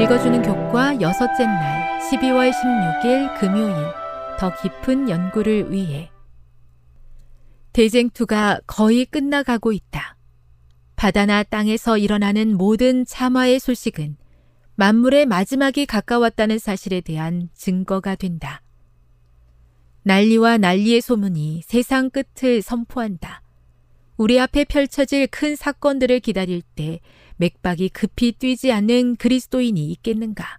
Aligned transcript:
읽어주는 0.00 0.40
교과 0.40 0.98
여섯째 1.02 1.44
날 1.44 2.00
12월 2.00 2.50
16일 2.50 3.38
금요일 3.38 3.74
더 4.38 4.50
깊은 4.62 5.10
연구를 5.10 5.70
위해 5.70 6.10
대쟁투가 7.74 8.60
거의 8.66 9.04
끝나가고 9.04 9.72
있다. 9.72 10.16
바다나 10.96 11.42
땅에서 11.42 11.98
일어나는 11.98 12.56
모든 12.56 13.04
참화의 13.04 13.60
소식은 13.60 14.16
만물의 14.76 15.26
마지막이 15.26 15.84
가까웠다는 15.84 16.58
사실에 16.58 17.02
대한 17.02 17.50
증거가 17.52 18.14
된다. 18.14 18.62
난리와 20.04 20.56
난리의 20.56 21.02
소문이 21.02 21.60
세상 21.66 22.08
끝을 22.08 22.62
선포한다. 22.62 23.42
우리 24.16 24.40
앞에 24.40 24.64
펼쳐질 24.64 25.26
큰 25.26 25.56
사건들을 25.56 26.20
기다릴 26.20 26.62
때 26.74 27.00
맥박이 27.40 27.88
급히 27.88 28.32
뛰지 28.32 28.70
않는 28.70 29.16
그리스도인이 29.16 29.90
있겠는가? 29.92 30.58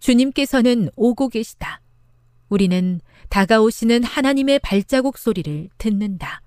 주님께서는 0.00 0.90
오고 0.96 1.28
계시다. 1.28 1.80
우리는 2.48 3.00
다가오시는 3.28 4.02
하나님의 4.02 4.58
발자국 4.58 5.16
소리를 5.16 5.68
듣는다. 5.78 6.42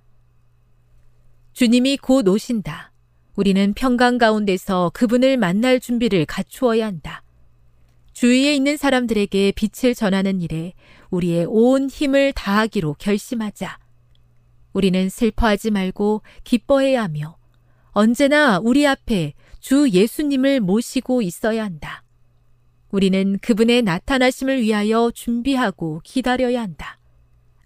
주님이 1.54 1.96
곧 1.98 2.28
오신다. 2.28 2.92
우리는 3.38 3.74
평강 3.74 4.18
가운데서 4.18 4.92
그분을 4.94 5.38
만날 5.38 5.80
준비를 5.80 6.26
갖추어야 6.26 6.86
한다. 6.86 7.24
주위에 8.12 8.54
있는 8.54 8.76
사람들에게 8.76 9.54
빛을 9.54 9.96
전하는 9.96 10.42
일에 10.42 10.74
우리의 11.12 11.46
온 11.48 11.90
힘을 11.90 12.34
다하기로 12.34 12.96
결심하자. 13.00 13.80
우리는 14.74 15.08
슬퍼하지 15.08 15.72
말고 15.72 16.24
기뻐해야 16.44 17.04
하며 17.04 17.39
언제나 18.00 18.60
우리 18.64 18.88
앞에 18.88 19.34
주 19.60 19.90
예수님을 19.90 20.62
모시고 20.62 21.22
있어야 21.22 21.66
한다. 21.66 22.06
우리는 22.92 23.38
그분의 23.40 23.82
나타나심을 23.82 24.62
위하여 24.62 25.12
준비하고 25.14 26.00
기다려야 26.06 26.62
한다. 26.62 26.98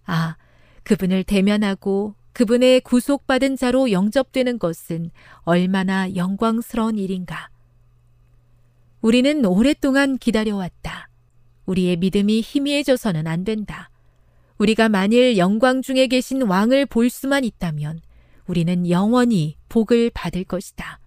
아, 0.06 0.36
그분을 0.82 1.24
대면하고 1.24 2.16
그분의 2.32 2.82
구속받은 2.82 3.58
자로 3.58 3.92
영접되는 3.92 4.58
것은 4.58 5.12
얼마나 5.42 6.16
영광스러운 6.16 6.98
일인가. 6.98 7.50
우리는 9.02 9.46
오랫동안 9.46 10.18
기다려왔다. 10.18 11.10
우리의 11.68 11.98
믿음이 11.98 12.42
희미해져서는 12.42 13.28
안 13.28 13.44
된다. 13.44 13.92
우리가 14.58 14.90
만일 14.90 15.38
영광 15.38 15.84
중에 15.84 16.08
계신 16.08 16.42
왕을 16.42 16.88
볼 16.88 17.12
수만 17.12 17.44
있다면 17.44 18.02
우리는 18.48 18.90
영원히 18.90 19.58
복을 19.70 20.12
받을 20.14 20.44
것이다. 20.44 21.00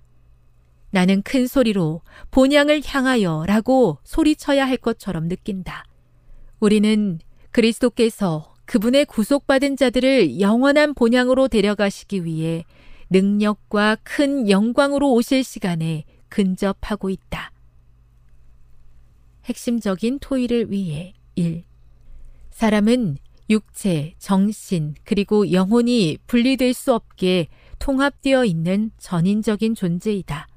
나는 0.91 1.23
큰 1.23 1.47
소리로 1.47 2.03
본향을 2.31 2.83
향하여 2.85 3.45
라고 3.47 3.99
소리쳐야 4.05 4.67
할 4.67 4.77
것처럼 4.77 5.29
느낀다. 5.29 5.85
우리는 6.61 7.19
그리스도께서 7.51 8.55
그분의 8.65 9.05
구속받은 9.07 9.77
자들을 9.77 10.41
영원한 10.41 10.95
본향으로 10.95 11.49
데려가시기 11.49 12.25
위해 12.25 12.65
능력과 13.11 13.99
큰 14.03 14.51
영광으로 14.51 15.13
오실 15.13 15.45
시간에 15.45 16.05
근접하고 16.29 17.11
있다. 17.11 17.53
핵심적인 19.45 20.19
토의를 20.19 20.71
위해 20.71 21.15
1. 21.37 21.65
사람은 22.51 23.19
육체, 23.49 24.15
정신, 24.19 24.95
그리고 25.05 25.53
영혼이 25.53 26.19
분리될 26.27 26.75
수 26.75 26.95
없게 26.95 27.49
통합되어 27.79 28.45
있는 28.45 28.91
전인적인 28.99 29.75
존재이다. 29.75 30.49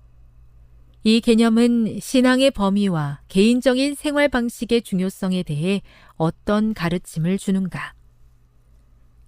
이 1.03 1.21
개념은 1.21 1.99
신앙의 1.99 2.51
범위와 2.51 3.21
개인적인 3.29 3.95
생활 3.95 4.27
방식의 4.27 4.81
중요성에 4.81 5.43
대해 5.43 5.81
어떤 6.15 6.73
가르침을 6.73 7.37
주는가? 7.37 7.93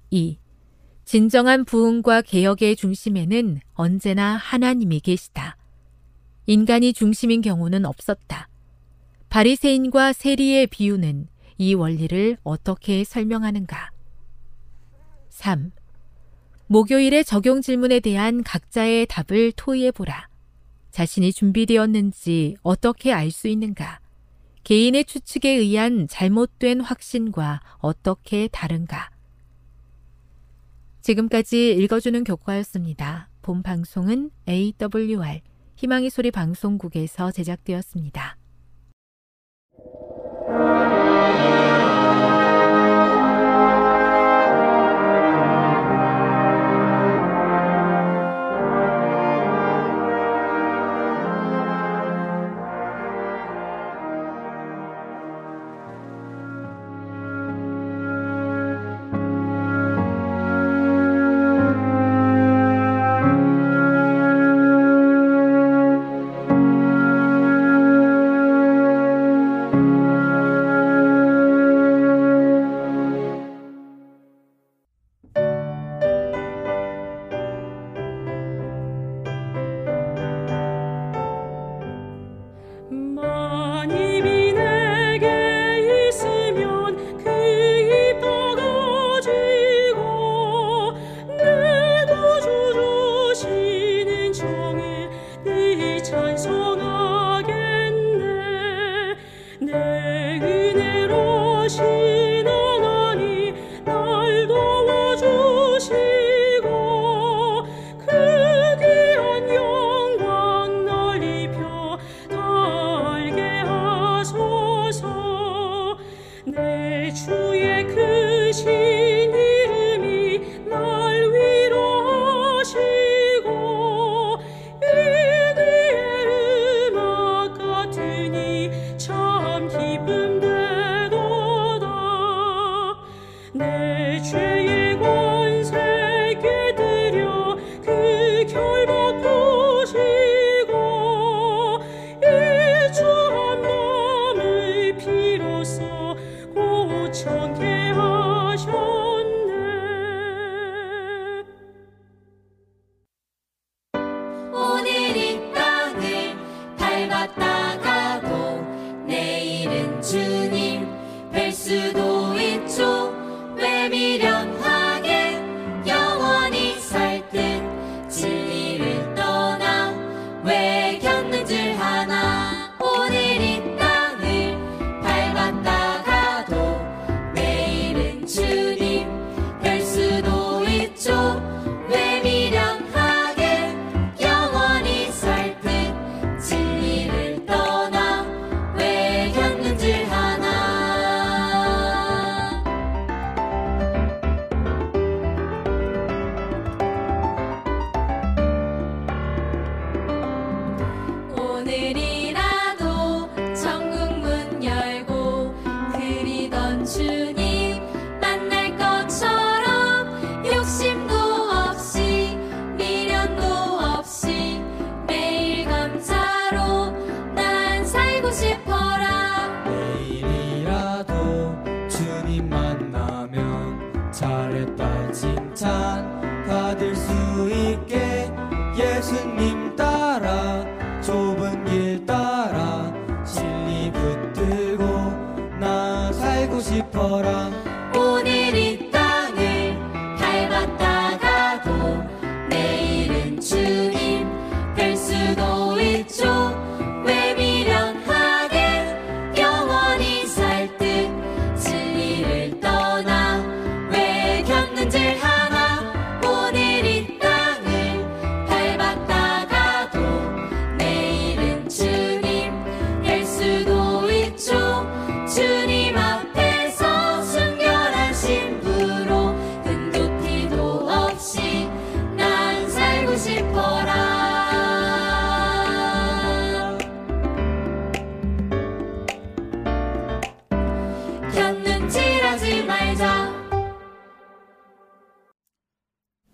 2. 0.10 0.38
진정한 1.06 1.64
부흥과 1.64 2.22
개혁의 2.24 2.76
중심에는 2.76 3.60
언제나 3.74 4.36
하나님이 4.36 5.00
계시다. 5.00 5.58
인간이 6.46 6.94
중심인 6.94 7.42
경우는 7.42 7.86
없었다. 7.86 8.50
바리새인과 9.30 10.12
세리의 10.12 10.68
비유는 10.68 11.28
이 11.62 11.76
원리를 11.76 12.38
어떻게 12.44 13.04
설명하는가? 13.04 13.92
3. 15.30 15.72
목요일의 16.66 17.24
적용 17.24 17.62
질문에 17.62 18.00
대한 18.00 18.42
각자의 18.42 19.06
답을 19.06 19.52
토의해 19.56 19.92
보라. 19.92 20.28
자신이 20.90 21.32
준비되었는지 21.32 22.56
어떻게 22.64 23.14
알 23.14 23.30
수 23.30 23.48
있는가? 23.48 24.00
개인의 24.64 25.06
추측에 25.06 25.52
의한 25.52 26.08
잘못된 26.08 26.82
확신과 26.82 27.62
어떻게 27.78 28.48
다른가? 28.48 29.12
지금까지 31.02 31.76
읽어주는 31.76 32.24
교과였습니다. 32.24 33.30
본 33.44 33.62
방송은 33.62 34.32
AWR 34.50 35.42
희망의 35.76 36.10
소리 36.10 36.32
방송국에서 36.32 37.32
제작되었습니다. 37.32 38.41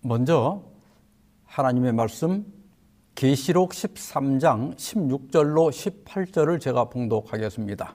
먼저 0.08 0.64
하나님의 1.44 1.92
말씀 1.92 2.46
계시록 3.14 3.72
13장 3.72 4.78
16절로 4.78 5.70
18절을 5.70 6.62
제가 6.62 6.86
봉독하겠습니다. 6.86 7.94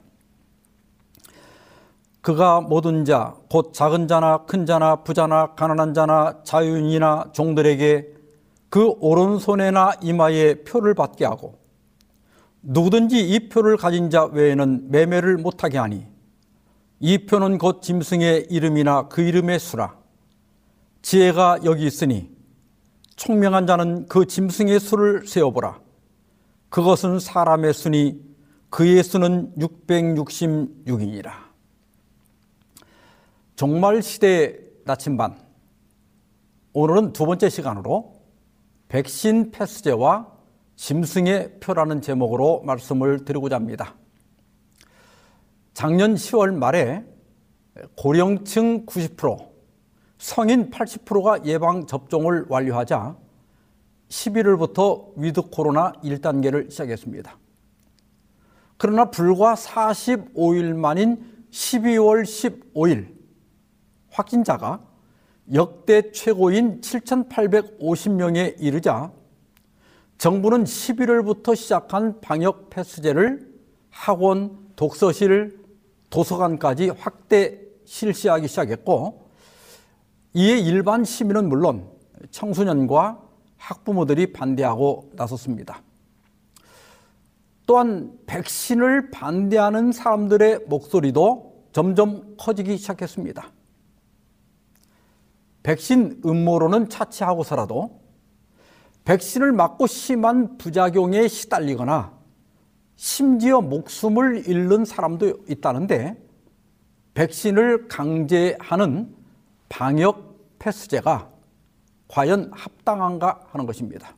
그가 2.21 2.61
모든 2.61 3.07
자, 3.07 3.35
곧 3.49 3.73
작은 3.73 4.09
자나 4.09 4.45
큰 4.45 4.67
자나 4.67 4.97
부자나 4.97 5.55
가난한 5.55 5.95
자나 5.95 6.43
자유인이나 6.45 7.31
종들에게 7.33 8.09
그 8.69 8.95
오른손에나 9.01 9.95
이마에 10.03 10.65
표를 10.65 10.95
받게 10.95 11.25
하고 11.25 11.59
누구든지 12.61 13.27
이 13.27 13.49
표를 13.49 13.79
가진 13.79 14.11
자 14.11 14.25
외에는 14.27 14.91
매매를 14.91 15.39
못하게 15.39 15.79
하니 15.79 16.07
이 17.01 17.27
표는 17.27 17.57
곧 17.59 17.81
짐승의 17.81 18.49
이름이나 18.51 19.09
그 19.09 19.23
이름의 19.23 19.59
수라 19.59 20.02
지혜가 21.03 21.61
여기 21.65 21.87
있으니 21.87 22.31
총명한 23.17 23.67
자는 23.67 24.07
그 24.07 24.27
짐승의 24.27 24.81
수를 24.81 25.27
세어보라. 25.27 25.81
그것은 26.71 27.19
사람의 27.19 27.75
수니 27.75 28.21
그의 28.71 29.03
수는 29.03 29.53
666이니라. 29.57 31.31
종말 33.57 34.03
시대 34.03 34.59
나침반. 34.85 35.37
오늘은 36.73 37.13
두 37.13 37.27
번째 37.27 37.51
시간으로 37.51 38.15
백신 38.89 39.51
패스제와 39.51 40.33
짐승의 40.77 41.61
표라는 41.61 42.01
제목으로 42.01 42.63
말씀을 42.63 43.25
드리고자 43.25 43.57
합니다. 43.57 43.95
작년 45.75 46.15
10월 46.15 46.55
말에 46.55 47.05
고령층 47.97 48.87
90%, 48.87 49.52
성인 50.23 50.71
80%가 50.71 51.45
예방 51.47 51.85
접종을 51.85 52.47
완료하자 52.49 53.17
11월부터 54.09 55.15
위드 55.17 55.43
코로나 55.51 55.91
1단계를 55.95 56.71
시작했습니다. 56.71 57.37
그러나 58.77 59.11
불과 59.11 59.55
45일 59.55 60.77
만인 60.77 61.27
12월 61.51 62.23
15일 62.23 63.09
확진자가 64.11 64.85
역대 65.55 66.13
최고인 66.13 66.81
7,850명에 66.83 68.55
이르자 68.61 69.11
정부는 70.19 70.63
11월부터 70.63 71.57
시작한 71.57 72.21
방역 72.21 72.71
패스제를 72.71 73.53
학원, 73.91 74.69
독서실, 74.77 75.59
도서관까지 76.11 76.91
확대 76.91 77.61
실시하기 77.85 78.47
시작했고 78.47 79.22
이에 80.35 80.59
일반 80.59 81.05
시민은 81.05 81.49
물론 81.49 81.89
청소년과 82.31 83.21
학부모들이 83.57 84.33
반대하고 84.33 85.11
나섰습니다. 85.15 85.83
또한 87.67 88.13
백신을 88.27 89.11
반대하는 89.11 89.93
사람들의 89.93 90.67
목소리도 90.67 91.67
점점 91.73 92.37
커지기 92.37 92.77
시작했습니다. 92.77 93.51
백신 95.63 96.23
음모론은 96.25 96.89
차치하고서라도 96.89 98.01
백신을 99.05 99.53
맞고 99.53 99.87
심한 99.87 100.59
부작용에 100.59 101.29
시달리거나 101.29 102.13
심지어 102.97 103.61
목숨을 103.61 104.49
잃는 104.49 104.85
사람도 104.85 105.45
있다는데 105.49 106.17
백신을 107.15 107.89
강제하는 107.89 109.22
방역 109.73 110.59
패스제가 110.59 111.33
과연 112.07 112.51
합당한가 112.53 113.41
하는 113.53 113.65
것입니다. 113.65 114.15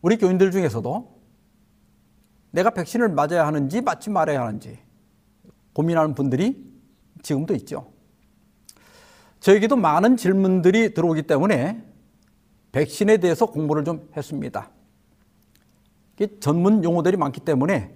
우리 0.00 0.16
교인들 0.16 0.50
중에서도 0.50 1.20
내가 2.52 2.70
백신을 2.70 3.10
맞아야 3.10 3.46
하는지 3.46 3.82
맞지 3.82 4.08
말아야 4.08 4.40
하는지 4.40 4.78
고민하는 5.74 6.14
분들이 6.14 6.64
지금도 7.22 7.54
있죠. 7.56 7.92
저에게도 9.40 9.76
많은 9.76 10.16
질문들이 10.16 10.94
들어오기 10.94 11.24
때문에 11.24 11.84
백신에 12.72 13.18
대해서 13.18 13.44
공부를 13.44 13.84
좀 13.84 14.08
했습니다. 14.16 14.70
전문 16.40 16.82
용어들이 16.82 17.18
많기 17.18 17.40
때문에 17.40 17.94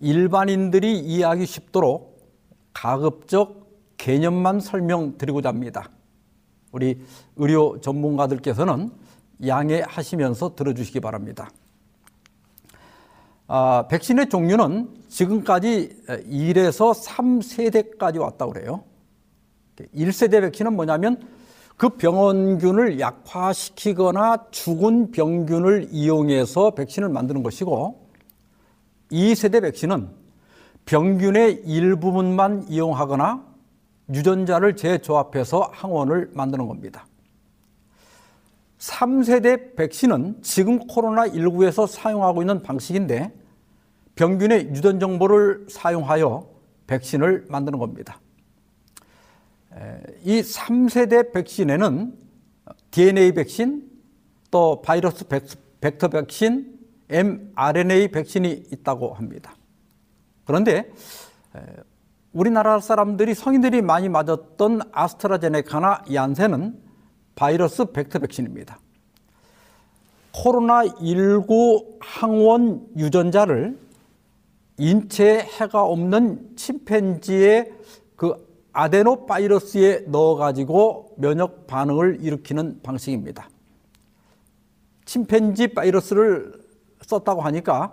일반인들이 0.00 0.98
이해하기 0.98 1.46
쉽도록 1.46 2.28
가급적 2.72 3.63
개념만 4.04 4.60
설명드리고자 4.60 5.48
합니다. 5.48 5.88
우리 6.72 7.00
의료 7.36 7.80
전문가들께서는 7.80 8.90
양해하시면서 9.46 10.56
들어주시기 10.56 11.00
바랍니다. 11.00 11.48
아, 13.46 13.86
백신의 13.88 14.28
종류는 14.28 14.90
지금까지 15.08 15.96
1에서 16.06 16.92
3세대까지 16.94 18.20
왔다고 18.20 18.52
그래요. 18.52 18.84
1세대 19.96 20.42
백신은 20.42 20.76
뭐냐면 20.76 21.26
그 21.78 21.88
병원균을 21.88 23.00
약화시키거나 23.00 24.48
죽은 24.50 25.12
병균을 25.12 25.88
이용해서 25.90 26.72
백신을 26.72 27.08
만드는 27.08 27.42
것이고 27.42 28.06
2세대 29.10 29.62
백신은 29.62 30.10
병균의 30.84 31.62
일부분만 31.64 32.66
이용하거나 32.68 33.53
유전자를 34.12 34.76
재조합해서 34.76 35.70
항원을 35.72 36.30
만드는 36.34 36.66
겁니다. 36.66 37.06
3세대 38.78 39.76
백신은 39.76 40.42
지금 40.42 40.78
코로나19에서 40.86 41.86
사용하고 41.86 42.42
있는 42.42 42.62
방식인데 42.62 43.32
병균의 44.14 44.68
유전 44.68 45.00
정보를 45.00 45.66
사용하여 45.70 46.48
백신을 46.86 47.46
만드는 47.48 47.78
겁니다. 47.78 48.20
이 50.22 50.40
3세대 50.40 51.32
백신에는 51.32 52.18
DNA 52.90 53.32
백신, 53.32 53.90
또 54.50 54.82
바이러스 54.82 55.24
벡터 55.80 56.08
백신, 56.08 56.78
mRNA 57.08 58.08
백신이 58.08 58.66
있다고 58.72 59.14
합니다. 59.14 59.56
그런데 60.44 60.92
우리나라 62.34 62.80
사람들이 62.80 63.32
성인들이 63.32 63.80
많이 63.80 64.08
맞았던 64.08 64.80
아스트라제네카나 64.90 66.02
얀센은 66.12 66.76
바이러스 67.36 67.84
벡터 67.86 68.18
백신입니다. 68.18 68.76
코로나19 70.32 71.98
항원 72.00 72.88
유전자를 72.96 73.78
인체에 74.78 75.42
해가 75.42 75.84
없는 75.84 76.56
침팬지의 76.56 77.72
그 78.16 78.34
아데노 78.72 79.26
바이러스에 79.26 80.06
넣어가지고 80.08 81.14
면역 81.18 81.68
반응을 81.68 82.18
일으키는 82.20 82.80
방식입니다. 82.82 83.48
침팬지 85.04 85.68
바이러스를 85.68 86.52
썼다고 87.02 87.42
하니까 87.42 87.92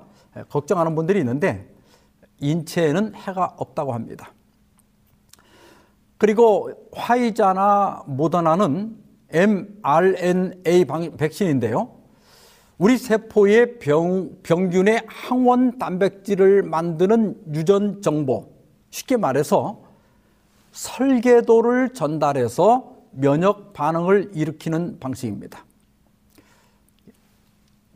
걱정하는 0.50 0.96
분들이 0.96 1.20
있는데 1.20 1.71
인체에는 2.42 3.16
해가 3.16 3.56
없다고 3.58 3.94
합니다. 3.94 4.34
그리고 6.18 6.72
화이자나 6.92 8.04
모더나는 8.06 8.96
mRNA 9.30 10.86
백신인데요. 11.18 12.02
우리 12.78 12.98
세포의 12.98 13.80
병, 13.80 14.38
병균의 14.44 15.04
항원 15.08 15.78
단백질을 15.78 16.64
만드는 16.64 17.54
유전 17.54 18.02
정보, 18.02 18.52
쉽게 18.90 19.18
말해서 19.18 19.84
설계도를 20.72 21.94
전달해서 21.94 22.96
면역 23.12 23.74
반응을 23.74 24.32
일으키는 24.34 25.00
방식입니다. 25.00 25.66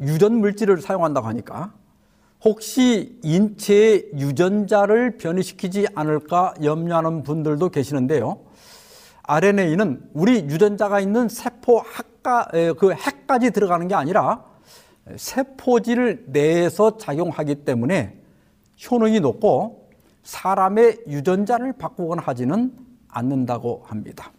유전 0.01 0.39
물질을 0.39 0.81
사용한다고 0.81 1.27
하니까 1.27 1.73
혹시 2.45 3.19
인체의 3.23 4.11
유전자를 4.19 5.17
변이시키지 5.17 5.87
않을까 5.95 6.53
염려하는 6.63 7.23
분들도 7.23 7.69
계시는데요. 7.69 8.39
RNA는 9.23 10.11
우리 10.13 10.35
유전자가 10.41 10.99
있는 10.99 11.27
세포 11.27 11.79
핵가, 11.79 12.47
그 12.77 12.93
핵까지 12.93 13.49
들어가는 13.49 13.87
게 13.87 13.95
아니라 13.95 14.45
세포질 15.15 16.25
내에서 16.27 16.97
작용하기 16.97 17.65
때문에 17.65 18.21
효능이 18.91 19.21
높고 19.21 19.89
사람의 20.21 20.99
유전자를 21.07 21.73
바꾸거나 21.73 22.21
하지는 22.23 22.71
않는다고 23.07 23.81
합니다. 23.87 24.31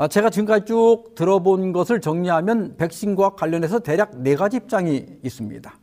아, 0.00 0.08
제가 0.08 0.30
지금까지 0.30 0.64
쭉 0.64 1.14
들어본 1.14 1.72
것을 1.72 2.00
정리하면 2.00 2.78
백신과 2.78 3.34
관련해서 3.34 3.80
대략 3.80 4.22
네 4.22 4.34
가지 4.34 4.56
입장이 4.56 5.04
있습니다. 5.22 5.74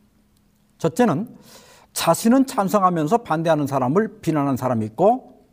첫째는 0.78 1.36
자신은 1.92 2.46
찬성하면서 2.46 3.18
반대하는 3.18 3.68
사람을 3.68 4.18
비난하는 4.20 4.56
사람이 4.56 4.86
있고 4.86 5.44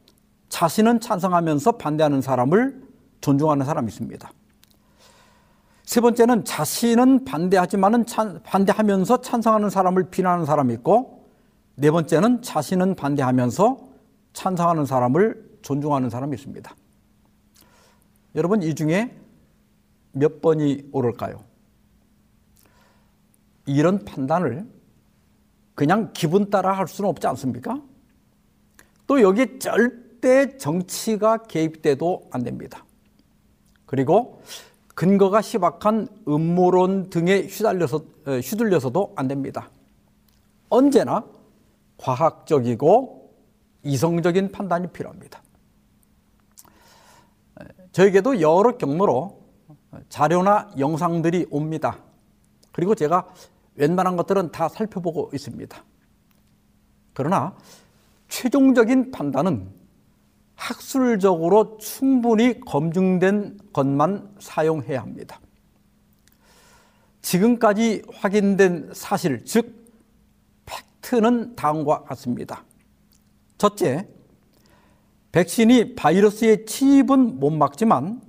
자신은 0.50 1.00
찬성하면서 1.00 1.74
반대하는 1.74 2.22
사람을 2.22 2.82
존중하는 3.22 3.68
사람이 3.68 3.88
있습니다. 3.88 4.32
세 5.84 6.02
번째는 6.02 6.44
자신은 6.44 7.24
반대하지만은 7.24 8.08
찬, 8.08 8.42
반대하면서 8.42 9.22
찬성하는 9.22 9.70
사람을 9.70 10.10
비난하는 10.10 10.48
사람이 10.48 10.74
있고 10.74 11.30
네 11.76 11.92
번째는 11.92 12.42
자신은 12.42 12.96
반대하면서 12.96 13.78
찬성하는 14.34 14.86
사람을 14.86 15.60
존중하는 15.62 16.10
사람이 16.10 16.34
있습니다. 16.34 16.76
여러분 18.36 18.62
이 18.62 18.76
중에 18.76 19.16
몇 20.12 20.42
번이 20.42 20.90
옳을까요? 20.92 21.44
이런 23.66 24.04
판단을 24.06 24.68
그냥 25.74 26.12
기분 26.14 26.50
따라 26.50 26.74
할 26.74 26.88
수는 26.88 27.10
없지 27.10 27.26
않습니까? 27.28 27.82
또 29.08 29.22
여기 29.22 29.60
절대 29.60 30.58
정치가 30.58 31.38
개입돼도 31.38 32.30
안 32.32 32.44
됩니다. 32.44 32.86
그리고 33.86 34.42
근거가 34.96 35.42
희박한 35.42 36.08
음모론 36.28 37.10
등에 37.10 37.44
휘달려서, 37.48 38.06
휘둘려서도 38.26 39.14
안 39.16 39.28
됩니다. 39.28 39.70
언제나 40.70 41.26
과학적이고 41.98 43.34
이성적인 43.84 44.52
판단이 44.52 44.88
필요합니다. 44.88 45.45
저에게도 47.96 48.42
여러 48.42 48.78
경로로 48.78 49.42
자료나 50.10 50.70
영상들이 50.78 51.48
옵니다. 51.50 52.00
그리고 52.74 52.94
제가 52.94 53.34
웬만한 53.76 54.18
것들은 54.18 54.52
다 54.52 54.68
살펴보고 54.68 55.30
있습니다. 55.34 55.82
그러나 57.14 57.56
최종적인 58.28 59.12
판단은 59.12 59.72
학술적으로 60.56 61.78
충분히 61.78 62.60
검증된 62.60 63.60
것만 63.72 64.36
사용해야 64.40 65.02
합니다. 65.02 65.40
지금까지 67.22 68.04
확인된 68.14 68.92
사실, 68.94 69.46
즉, 69.46 69.74
팩트는 70.66 71.56
다음과 71.56 72.04
같습니다. 72.04 72.66
첫째, 73.58 74.06
백신이 75.36 75.96
바이러스의 75.96 76.66
침입은 76.66 77.42
못 77.42 77.50
막지만 77.50 78.22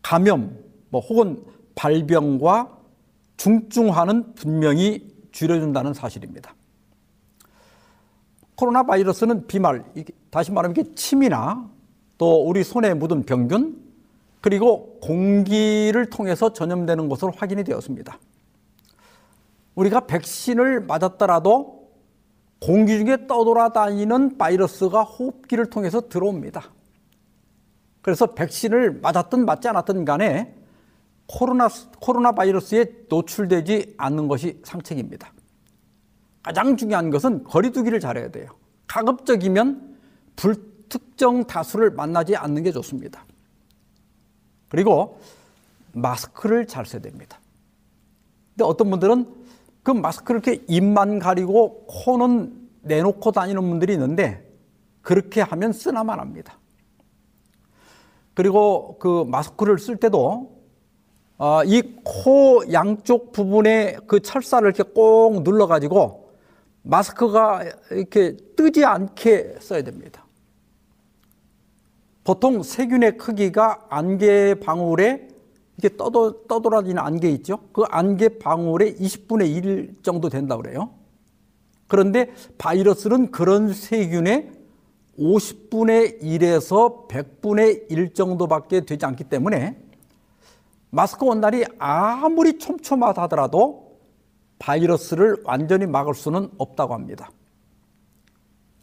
감염 0.00 0.56
뭐 0.90 1.00
혹은 1.00 1.42
발병과 1.74 2.70
중증화는 3.36 4.34
분명히 4.34 5.12
줄여준다는 5.32 5.92
사실입니다. 5.92 6.54
코로나 8.54 8.84
바이러스는 8.84 9.48
비말, 9.48 9.84
다시 10.30 10.52
말하면 10.52 10.76
이게 10.76 10.94
침이나 10.94 11.68
또 12.16 12.48
우리 12.48 12.62
손에 12.62 12.94
묻은 12.94 13.24
병균 13.24 13.82
그리고 14.40 15.00
공기를 15.00 16.08
통해서 16.10 16.52
전염되는 16.52 17.08
것으로 17.08 17.32
확인이 17.36 17.64
되었습니다. 17.64 18.20
우리가 19.74 20.06
백신을 20.06 20.82
맞았더라도 20.82 21.85
공기 22.60 22.98
중에 22.98 23.26
떠돌아다니는 23.26 24.38
바이러스가 24.38 25.02
호흡기를 25.02 25.66
통해서 25.66 26.08
들어옵니다. 26.08 26.70
그래서 28.02 28.34
백신을 28.34 29.00
맞았든 29.00 29.44
맞지 29.44 29.68
않았든 29.68 30.04
간에 30.04 30.54
코로나, 31.26 31.68
코로나 32.00 32.32
바이러스에 32.32 33.06
노출되지 33.08 33.94
않는 33.98 34.28
것이 34.28 34.60
상책입니다. 34.64 35.32
가장 36.42 36.76
중요한 36.76 37.10
것은 37.10 37.42
거리두기를 37.44 37.98
잘해야 37.98 38.30
돼요. 38.30 38.50
가급적이면 38.86 39.96
불특정 40.36 41.44
다수를 41.44 41.90
만나지 41.90 42.36
않는 42.36 42.62
게 42.62 42.70
좋습니다. 42.70 43.24
그리고 44.68 45.20
마스크를 45.92 46.66
잘 46.66 46.86
써야 46.86 47.02
됩니다. 47.02 47.40
근데 48.50 48.64
어떤 48.64 48.90
분들은 48.90 49.45
그 49.86 49.92
마스크를 49.92 50.40
이렇게 50.44 50.64
입만 50.66 51.20
가리고 51.20 51.84
코는 51.86 52.52
내놓고 52.82 53.30
다니는 53.30 53.62
분들이 53.62 53.92
있는데 53.92 54.44
그렇게 55.00 55.40
하면 55.40 55.72
쓰나만 55.72 56.18
합니다. 56.18 56.58
그리고 58.34 58.98
그 58.98 59.22
마스크를 59.28 59.78
쓸 59.78 59.94
때도 59.94 60.56
어, 61.38 61.62
이코 61.62 62.64
양쪽 62.72 63.30
부분에 63.30 63.98
그 64.08 64.18
철사를 64.18 64.66
이렇게 64.66 64.82
꼭 64.82 65.44
눌러가지고 65.44 66.32
마스크가 66.82 67.62
이렇게 67.92 68.36
뜨지 68.56 68.84
않게 68.84 69.58
써야 69.60 69.82
됩니다. 69.82 70.26
보통 72.24 72.64
세균의 72.64 73.18
크기가 73.18 73.86
안개 73.88 74.56
방울에 74.56 75.28
이렇게 75.78 75.96
떠도, 75.96 76.46
떠돌아지는 76.46 76.98
안개 76.98 77.28
있죠? 77.30 77.58
그 77.72 77.82
안개 77.88 78.38
방울의 78.38 78.96
20분의 78.96 79.54
1 79.56 79.96
정도 80.02 80.28
된다고 80.28 80.62
그래요. 80.62 80.90
그런데 81.86 82.32
바이러스는 82.58 83.30
그런 83.30 83.72
세균의 83.72 84.52
50분의 85.18 86.22
1에서 86.22 87.08
100분의 87.08 87.90
1 87.90 88.14
정도밖에 88.14 88.84
되지 88.84 89.04
않기 89.06 89.24
때문에 89.24 89.80
마스크 90.90 91.26
원단이 91.26 91.64
아무리 91.78 92.58
촘촘하다더라도 92.58 93.98
바이러스를 94.58 95.42
완전히 95.44 95.86
막을 95.86 96.14
수는 96.14 96.50
없다고 96.58 96.94
합니다. 96.94 97.30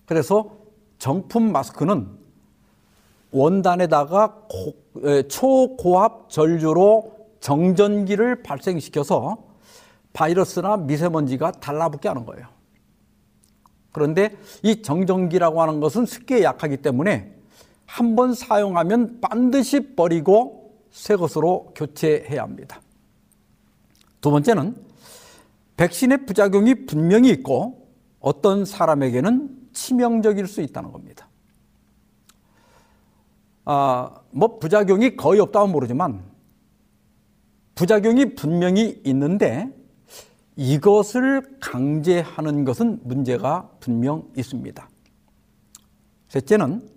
그래서 0.06 0.58
정품 0.99 1.51
마스크는 1.51 2.22
원단에다가 3.34 4.48
초고압 5.28 6.30
전류로 6.30 7.13
정전기를 7.39 8.43
발생시켜서 8.43 9.43
바이러스나 10.13 10.78
미세먼지가 10.78 11.52
달라붙게 11.54 12.08
하는 12.08 12.26
거예요. 12.26 12.48
그런데 13.91 14.36
이 14.63 14.82
정전기라고 14.82 15.62
하는 15.62 15.80
것은 15.80 16.06
습기에 16.06 16.43
약하기 16.43 16.78
때문에 16.78 17.34
한 17.86 18.15
번 18.15 18.34
사용하면 18.34 19.19
반드시 19.22 19.96
버리고 19.96 20.74
새 20.89 21.15
것으로 21.15 21.74
교체해야 21.76 22.41
합니다. 22.41 22.82
두 24.22 24.32
번째는 24.32 24.76
백신의 25.76 26.26
부작용이 26.26 26.86
분명히 26.86 27.30
있고 27.30 27.88
어떤 28.19 28.63
사람에게는 28.65 29.69
치명적일 29.74 30.48
수 30.48 30.62
있다는 30.62 30.91
겁니다. 30.91 31.28
아, 33.65 34.10
뭐 34.32 34.60
부작용이 34.60 35.15
거의 35.15 35.39
없다면 35.39 35.71
모르지만 35.71 36.23
부작용이 37.76 38.36
분명히 38.36 39.02
있는데 39.06 39.69
이것을 40.56 41.58
강제하는 41.60 42.65
것은 42.65 42.99
문제가 43.04 43.69
분명 43.80 44.28
있습니다. 44.38 44.88
셋째는 46.30 46.89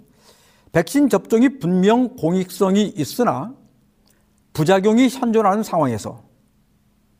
백신 0.72 1.08
접종이 1.08 1.58
분명 1.58 2.16
공익성이 2.16 2.88
있으나 2.96 3.54
부작용이 4.52 5.08
현존하는 5.08 5.62
상황에서 5.62 6.22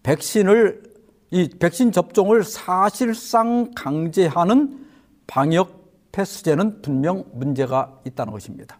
백신을 0.03 0.83
이 1.31 1.49
백신 1.59 1.93
접종을 1.93 2.45
사실상 2.45 3.71
강제하는 3.75 4.87
방역 5.27 6.11
패스제는 6.13 6.83
분명 6.83 7.25
문제가 7.33 8.01
있다는 8.05 8.33
것입니다. 8.33 8.79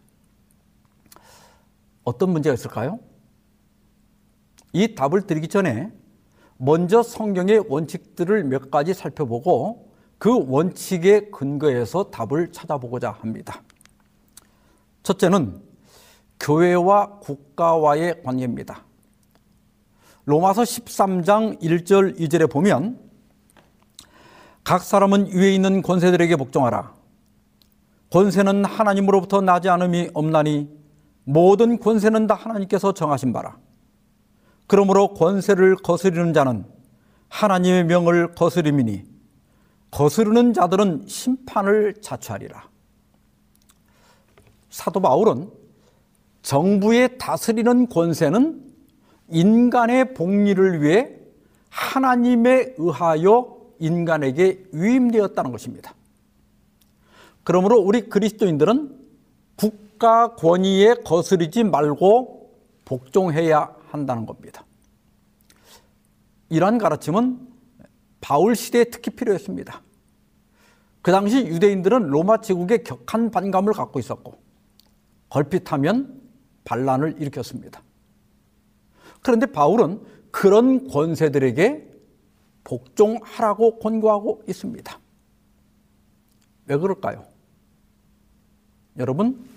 어떤 2.07 2.31
문제가 2.31 2.55
있을까요? 2.55 3.01
이 4.73 4.95
답을 4.95 5.27
드리기 5.27 5.49
전에 5.49 5.93
먼저 6.57 7.03
성경의 7.03 7.65
원칙들을 7.69 8.45
몇 8.45 8.71
가지 8.71 8.95
살펴보고 8.95 9.93
그 10.17 10.47
원칙에 10.49 11.29
근거해서 11.31 12.11
답을 12.11 12.53
찾아보고자 12.53 13.11
합니다. 13.11 13.61
첫째는 15.03 15.61
교회와 16.39 17.19
국가와의 17.19 18.23
관계입니다. 18.23 18.85
로마서 20.27 20.63
13장 20.63 21.61
1절 21.61 22.19
2절에 22.21 22.51
보면 22.51 23.01
각 24.63 24.83
사람은 24.83 25.33
위에 25.33 25.55
있는 25.55 25.83
권세들에게 25.83 26.37
복종하라. 26.37 26.95
권세는 28.13 28.65
하나님으로부터 28.65 29.41
나지 29.41 29.69
않음이 29.69 30.11
없나니 30.15 30.76
모든 31.29 31.81
권세는 31.81 32.29
다 32.29 32.35
하나님께서 32.35 32.95
정하신 32.95 33.33
바라. 33.33 33.59
그러므로 34.69 35.13
권세를 35.13 35.77
거스르는 35.77 36.33
자는 36.33 36.65
하나님의 37.29 37.85
명을 37.85 38.35
거스림이니 38.35 39.05
거스르는 39.91 40.53
자들은 40.53 41.07
심판을 41.09 41.95
자초하리라. 42.01 42.69
사도 44.71 45.01
바울은 45.01 45.51
정부의 46.43 47.19
다스리는 47.19 47.89
권세는 47.89 48.65
인간의 49.29 50.15
복리를 50.15 50.81
위해 50.81 51.11
하나님에 51.71 52.75
의하여 52.79 53.57
인간에게 53.81 54.67
위임되었다는 54.73 55.51
것입니다. 55.51 55.93
그러므로 57.43 57.79
우리 57.81 58.09
그리스도인들은 58.09 59.06
국가 59.97 60.35
권위에 60.35 60.97
거스르지 61.05 61.65
말고 61.65 62.55
복종해야 62.85 63.75
한다는 63.89 64.27
겁니다. 64.27 64.65
이러한 66.51 66.77
가르침은 66.79 67.49
바울 68.21 68.55
시대에 68.55 68.85
특히 68.85 69.11
필요했습니다. 69.11 69.83
그 71.01 71.11
당시 71.11 71.47
유대인들은 71.47 72.09
로마 72.09 72.43
제국에 72.43 72.83
격한 72.83 73.31
반감을 73.31 73.73
갖고 73.73 73.99
있었고 73.99 74.39
걸핏하면 75.31 76.21
반란을 76.65 77.17
일으켰습니다. 77.21 77.83
그런데 79.23 79.47
바울은 79.47 80.03
그런 80.31 80.89
권세들에게 80.89 81.91
복종하라고 82.65 83.79
권고하고 83.79 84.43
있습니다. 84.47 85.01
왜 86.67 86.77
그럴까요? 86.77 87.25
여러분, 88.99 89.56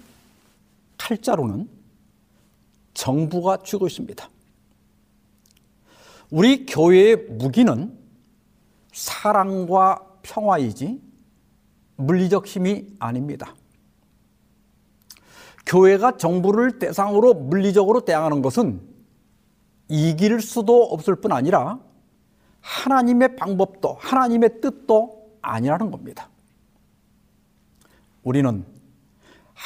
칼자루는 1.10 1.67
정부가 2.93 3.58
쥐고 3.63 3.88
있습니다. 3.88 4.30
우리 6.30 6.67
교회의 6.67 7.15
무기는 7.32 7.98
사랑과 8.93 10.06
평화이지 10.22 11.02
물리적 11.95 12.45
힘이 12.45 12.86
아닙니다. 13.00 13.56
교회가 15.65 16.17
정부를 16.17 16.78
대상으로 16.78 17.34
물리적으로 17.34 18.02
대항하는 18.06 18.43
것은 18.43 18.80
이길 19.88 20.41
수도 20.41 20.84
없을 20.84 21.15
뿐 21.15 21.32
아니라 21.32 21.80
하나님의 22.62 23.36
방법도 23.36 23.98
하나님의 24.00 24.62
뜻도 24.62 25.38
아니라는 25.41 25.89
겁니다. 25.89 26.30
우리는 28.24 28.63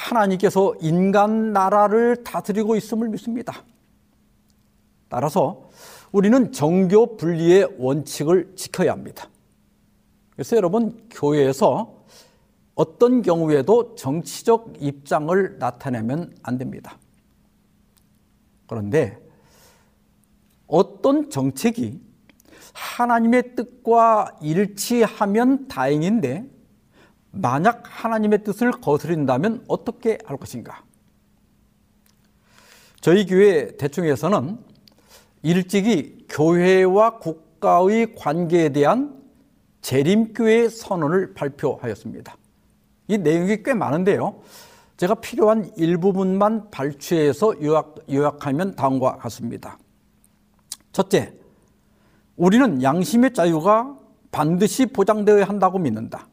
하나님께서 0.04 0.76
인간 0.82 1.54
나라를 1.54 2.24
다스리고 2.24 2.76
있음을 2.76 3.10
믿습니다. 3.10 3.64
따라서 5.08 5.70
우리는 6.12 6.52
정교 6.52 7.18
분리의 7.18 7.76
원칙을 7.78 8.56
지켜야 8.56 8.92
합니다. 8.92 9.30
그래서 10.32 10.56
여러분 10.56 11.08
교회에서 11.10 12.04
어떤 12.76 13.22
경우에도 13.22 13.96
정치적 13.96 14.74
입장을 14.80 15.58
나타내면 15.60 16.36
안 16.42 16.58
됩니다. 16.58 16.98
그런데 18.68 19.20
어떤 20.68 21.30
정책이 21.30 22.02
하나님의 22.74 23.56
뜻과 23.56 24.38
일치하면 24.42 25.68
다행인데 25.68 26.53
만약 27.36 27.84
하나님의 27.86 28.44
뜻을 28.44 28.72
거스린다면 28.72 29.66
어떻게 29.68 30.20
할 30.26 30.38
것인가? 30.38 30.84
저희 33.02 33.26
교회 33.26 33.76
대충에서는 33.76 34.58
일찍이 35.42 36.26
교회와 36.30 37.18
국가의 37.18 38.16
관계에 38.16 38.70
대한 38.70 39.20
재림교회 39.82 40.70
선언을 40.70 41.34
발표하였습니다. 41.34 42.38
이 43.08 43.18
내용이 43.18 43.64
꽤 43.64 43.74
많은데요. 43.74 44.40
제가 44.96 45.16
필요한 45.16 45.70
일부분만 45.76 46.70
발췌해서 46.70 47.62
요약, 47.64 47.96
요약하면 48.12 48.76
다음과 48.76 49.18
같습니다. 49.18 49.80
첫째, 50.92 51.34
우리는 52.38 52.82
양심의 52.82 53.34
자유가 53.34 53.98
반드시 54.32 54.86
보장되어야 54.86 55.46
한다고 55.46 55.80
믿는다. 55.80 56.28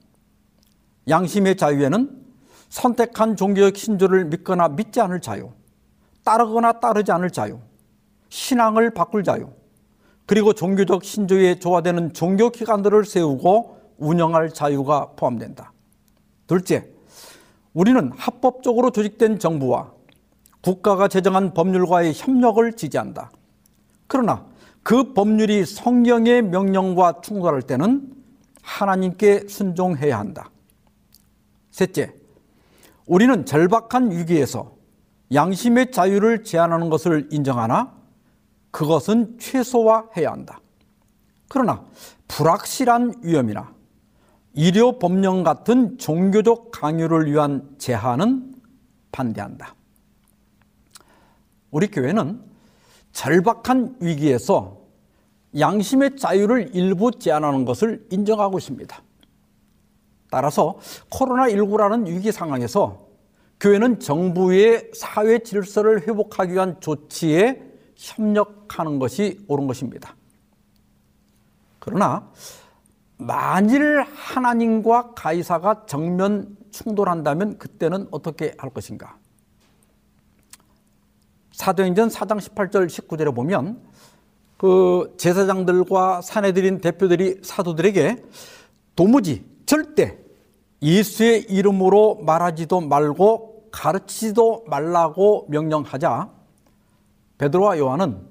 양심의 1.09 1.57
자유에는 1.57 2.21
선택한 2.69 3.37
종교적 3.37 3.77
신조를 3.77 4.27
믿거나 4.27 4.69
믿지 4.69 5.01
않을 5.01 5.21
자유, 5.21 5.51
따르거나 6.25 6.81
따르지 6.81 7.11
않을 7.13 7.31
자유, 7.31 7.59
신앙을 8.29 8.95
바꿀 8.95 9.25
자유, 9.25 9.49
그리고 10.27 10.53
종교적 10.53 11.03
신조에 11.03 11.59
조화되는 11.59 12.13
종교 12.13 12.51
기관들을 12.51 13.05
세우고 13.05 13.79
운영할 13.99 14.51
자유가 14.51 15.11
포함된다. 15.17 15.73
둘째, 16.47 16.89
우리는 17.73 18.13
합법적으로 18.17 18.91
조직된 18.91 19.39
정부와 19.39 19.93
국가가 20.63 21.09
제정한 21.09 21.55
법률과의 21.55 22.13
협력을 22.15 22.73
지지한다. 22.75 23.31
그러나 24.07 24.47
그 24.83 25.13
법률이 25.15 25.65
성령의 25.65 26.43
명령과 26.43 27.21
충돌할 27.23 27.63
때는 27.63 28.13
하나님께 28.63 29.49
순종해야 29.49 30.19
한다. 30.19 30.51
셋째, 31.81 32.13
우리는 33.07 33.47
절박한 33.47 34.11
위기에서 34.11 34.77
양심의 35.33 35.93
자유를 35.93 36.45
제한하는 36.45 36.91
것을 36.91 37.29
인정하나 37.33 37.97
그것은 38.71 39.39
최소화해야 39.39 40.31
한다. 40.31 40.61
그러나 41.49 41.87
불확실한 42.29 43.23
위험이나 43.23 43.73
의료 44.57 44.99
법령 44.99 45.43
같은 45.43 45.97
종교적 45.97 46.71
강요를 46.71 47.33
위한 47.33 47.77
제한은 47.79 48.57
반대한다. 49.11 49.75
우리 51.71 51.91
교회는 51.91 52.43
절박한 53.13 53.97
위기에서 54.01 54.83
양심의 55.59 56.17
자유를 56.17 56.75
일부 56.75 57.11
제한하는 57.11 57.65
것을 57.65 58.07
인정하고 58.11 58.59
있습니다. 58.59 59.03
따라서 60.31 60.79
코로나19라는 61.11 62.07
위기 62.07 62.33
상황에서 62.33 63.09
교회는 63.59 64.01
정부의 64.01 64.91
사회 64.95 65.41
질서를 65.41 66.07
회복하기 66.07 66.55
위한 66.55 66.81
조치에 66.81 67.63
협력하는 67.97 68.99
것이 68.99 69.45
옳은 69.49 69.67
것입니다. 69.67 70.17
그러나 71.79 72.31
만일 73.19 74.03
하나님과 74.03 75.13
가이사가 75.15 75.85
정면 75.87 76.57
충돌한다면 76.71 77.59
그때는 77.59 78.09
어떻게 78.11 78.55
할 78.57 78.71
것인가? 78.71 79.19
사도행전 81.53 82.09
4장 82.09 82.39
18절 82.39 82.87
19절에 82.87 83.35
보면 83.35 83.83
그 84.57 85.15
제사장들과 85.19 86.23
사내들인 86.23 86.81
대표들이 86.81 87.41
사도들에게 87.43 88.25
도무지 88.97 89.45
절대 89.67 90.20
예수의 90.83 91.43
이름으로 91.43 92.17
말하지도 92.23 92.81
말고 92.81 93.69
가르치지도 93.71 94.65
말라고 94.67 95.47
명령하자 95.49 96.31
베드로와 97.39 97.79
요한은 97.79 98.27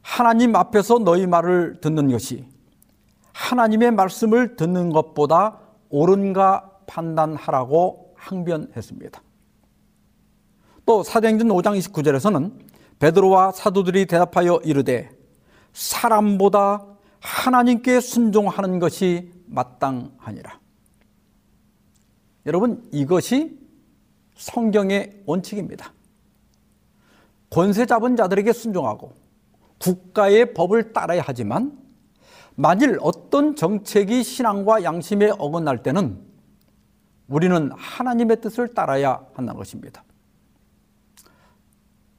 하나님 0.00 0.56
앞에서 0.56 0.98
너희 0.98 1.26
말을 1.26 1.80
듣는 1.80 2.10
것이 2.10 2.46
하나님의 3.32 3.92
말씀을 3.92 4.56
듣는 4.56 4.90
것보다 4.90 5.58
옳은가 5.90 6.70
판단하라고 6.86 8.14
항변했습니다. 8.16 9.22
또 10.84 11.02
사도행전 11.02 11.48
5장 11.48 11.78
29절에서는 11.78 12.52
베드로와 12.98 13.52
사도들이 13.52 14.06
대답하여 14.06 14.60
이르되 14.64 15.10
사람보다 15.72 16.84
하나님께 17.20 18.00
순종하는 18.00 18.78
것이 18.78 19.32
마땅하니라. 19.46 20.61
여러분 22.46 22.88
이것이 22.92 23.58
성경의 24.34 25.22
원칙입니다. 25.26 25.92
권세 27.50 27.86
잡은 27.86 28.16
자들에게 28.16 28.52
순종하고 28.52 29.12
국가의 29.78 30.54
법을 30.54 30.92
따라야 30.92 31.22
하지만 31.24 31.78
만일 32.54 32.98
어떤 33.00 33.56
정책이 33.56 34.22
신앙과 34.22 34.84
양심에 34.84 35.30
어긋날 35.38 35.82
때는 35.82 36.20
우리는 37.28 37.70
하나님의 37.72 38.40
뜻을 38.40 38.74
따라야 38.74 39.24
한다는 39.34 39.58
것입니다. 39.58 40.04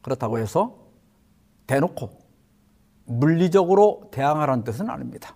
그렇다고 0.02 0.40
해서 0.40 0.78
대놓고 1.68 2.10
물리적으로 3.06 4.10
대항하라는 4.12 4.64
뜻은 4.64 4.90
아닙니다. 4.90 5.36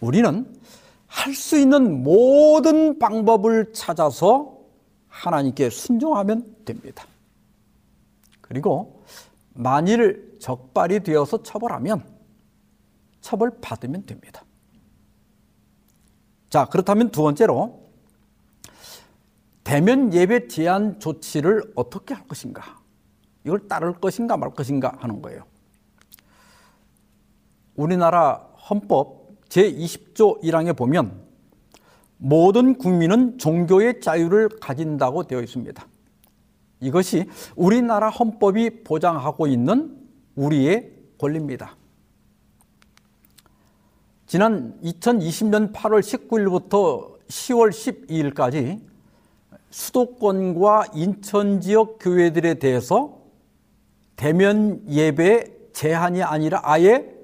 우리는 0.00 0.54
할 1.08 1.34
수 1.34 1.58
있는 1.58 2.02
모든 2.02 2.98
방법을 2.98 3.72
찾아서 3.72 4.58
하나님께 5.08 5.70
순종하면 5.70 6.64
됩니다. 6.64 7.06
그리고 8.40 9.04
만일 9.54 10.38
적발이 10.38 11.00
되어서 11.00 11.42
처벌하면 11.42 12.04
처벌받으면 13.20 14.06
됩니다. 14.06 14.44
자, 16.50 16.66
그렇다면 16.66 17.10
두 17.10 17.22
번째로 17.22 17.88
대면 19.64 20.14
예배 20.14 20.48
제한 20.48 21.00
조치를 21.00 21.72
어떻게 21.74 22.14
할 22.14 22.26
것인가? 22.26 22.78
이걸 23.44 23.66
따를 23.68 23.92
것인가 23.92 24.36
말 24.36 24.50
것인가 24.50 24.94
하는 24.98 25.20
거예요. 25.20 25.44
우리나라 27.74 28.36
헌법 28.70 29.17
제20조 29.48 30.42
1항에 30.42 30.76
보면 30.76 31.26
모든 32.18 32.76
국민은 32.76 33.38
종교의 33.38 34.00
자유를 34.00 34.48
가진다고 34.60 35.24
되어 35.24 35.40
있습니다. 35.40 35.86
이것이 36.80 37.26
우리나라 37.56 38.08
헌법이 38.08 38.84
보장하고 38.84 39.46
있는 39.46 39.96
우리의 40.34 40.92
권리입니다. 41.18 41.76
지난 44.26 44.78
2020년 44.82 45.72
8월 45.72 46.00
19일부터 46.00 47.18
10월 47.28 47.70
12일까지 47.70 48.80
수도권과 49.70 50.86
인천 50.94 51.60
지역 51.60 51.98
교회들에 52.00 52.54
대해서 52.54 53.18
대면 54.16 54.82
예배 54.88 55.72
제한이 55.72 56.22
아니라 56.22 56.60
아예 56.64 57.17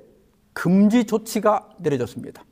금지 0.55 1.05
조치가 1.05 1.69
내려졌습니다. 1.79 2.45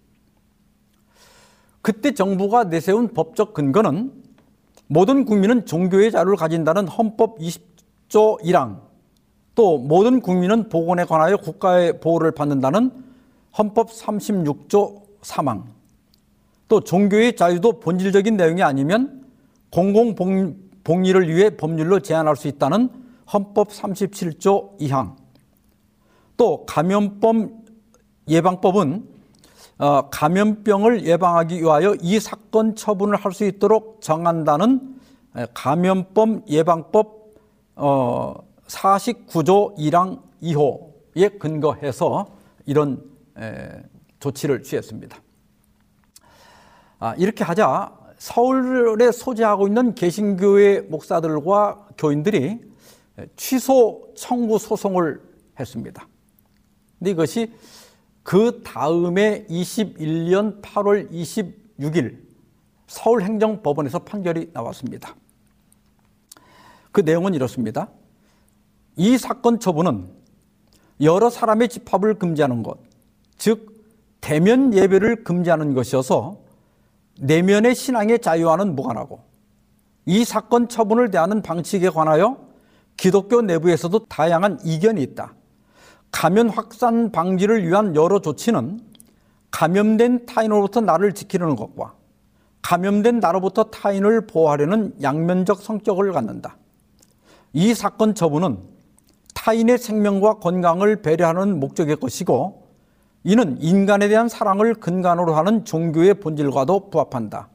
그때 1.80 2.12
정부가 2.12 2.64
내세운 2.64 3.08
법적 3.08 3.54
근거는 3.54 4.12
모든 4.86 5.24
국민은 5.24 5.64
종교의 5.64 6.10
자유를 6.10 6.36
가진다는 6.36 6.86
헌법 6.86 7.38
20조 7.38 8.40
1항 8.42 8.80
또 9.54 9.78
모든 9.78 10.20
국민은 10.20 10.68
보건에 10.68 11.04
관하여 11.04 11.36
국가의 11.36 12.00
보호를 12.00 12.32
받는다는 12.32 12.90
헌법 13.56 13.90
36조 13.90 15.02
3항 15.22 15.64
또 16.68 16.80
종교의 16.80 17.36
자유도 17.36 17.80
본질적인 17.80 18.36
내용이 18.36 18.62
아니면 18.62 19.26
공공복리를 19.70 21.28
위해 21.28 21.50
법률로 21.56 22.00
제한할 22.00 22.36
수 22.36 22.48
있다는 22.48 22.88
헌법 23.32 23.68
37조 23.68 24.78
2항 24.78 25.16
또 26.36 26.64
감염법 26.66 27.62
예방법은 28.28 29.08
어, 29.78 30.08
감염병을 30.11 31.06
예방하기 31.06 31.61
위하여 31.61 31.94
이 32.00 32.20
사건 32.20 32.76
처분을 32.76 33.16
할 33.16 33.32
수 33.32 33.44
있도록 33.44 34.00
정한다는 34.00 35.00
감염법 35.54 36.48
예방법 36.48 37.22
49조 37.74 39.76
1항 39.78 40.20
2호에 40.42 41.38
근거해서 41.38 42.26
이런 42.66 43.02
조치를 44.20 44.62
취했습니다. 44.62 45.16
아, 46.98 47.14
이렇게 47.16 47.44
하자 47.44 47.92
서울에 48.18 49.11
소재하고 49.11 49.66
있는 49.66 49.94
개신교회 49.94 50.82
목사들과 50.82 51.88
교인들이 51.98 52.61
취소 53.37 54.12
청구 54.16 54.58
소송을 54.58 55.20
했습니다. 55.58 56.06
근데 56.98 57.11
이것이 57.11 57.52
그 58.22 58.62
다음에 58.62 59.44
21년 59.46 60.62
8월 60.62 61.11
26일 61.11 62.18
서울행정법원에서 62.87 64.00
판결이 64.00 64.50
나왔습니다. 64.52 65.14
그 66.92 67.00
내용은 67.00 67.35
이렇습니다. 67.35 67.88
이 68.96 69.16
사건 69.16 69.58
처분은 69.58 70.11
여러 71.00 71.30
사람의 71.30 71.68
집합을 71.68 72.18
금지하는 72.18 72.62
것, 72.62 72.78
즉 73.38 73.72
대면 74.20 74.72
예배를 74.74 75.24
금지하는 75.24 75.74
것이어서 75.74 76.38
내면의 77.18 77.74
신앙의 77.74 78.20
자유와는 78.20 78.76
무관하고 78.76 79.20
이 80.06 80.24
사건 80.24 80.68
처분을 80.68 81.11
대하는 81.11 81.42
방식에 81.42 81.88
관하여 81.88 82.38
기독교 82.96 83.42
내부에서도 83.42 84.06
다양한 84.06 84.61
이견이 84.64 85.02
있다. 85.02 85.35
감염 86.12 86.48
확산 86.48 87.11
방지를 87.11 87.66
위한 87.66 87.96
여러 87.96 88.20
조치는 88.20 88.81
감염된 89.51 90.27
타인으로부터 90.27 90.81
나를 90.81 91.14
지키려는 91.14 91.57
것과 91.57 91.94
감염된 92.61 93.18
나로부터 93.18 93.64
타인을 93.64 94.27
보호하려는 94.29 94.94
양면적 95.03 95.61
성격을 95.61 96.12
갖는다. 96.12 96.57
이 97.53 97.75
사건 97.75 98.14
처분은 98.14 98.59
타인의 99.35 99.79
생명과 99.79 100.35
건강을 100.35 101.03
배려하는 101.03 101.59
목적의 101.59 101.96
것이고 101.96 102.68
이는 103.25 103.61
인간에 103.61 104.09
대한 104.09 104.29
사랑을 104.29 104.75
근간으로 104.75 105.35
하는 105.35 105.64
종교의 105.64 106.14
본질과도 106.14 106.90
부합한다. 106.90 107.48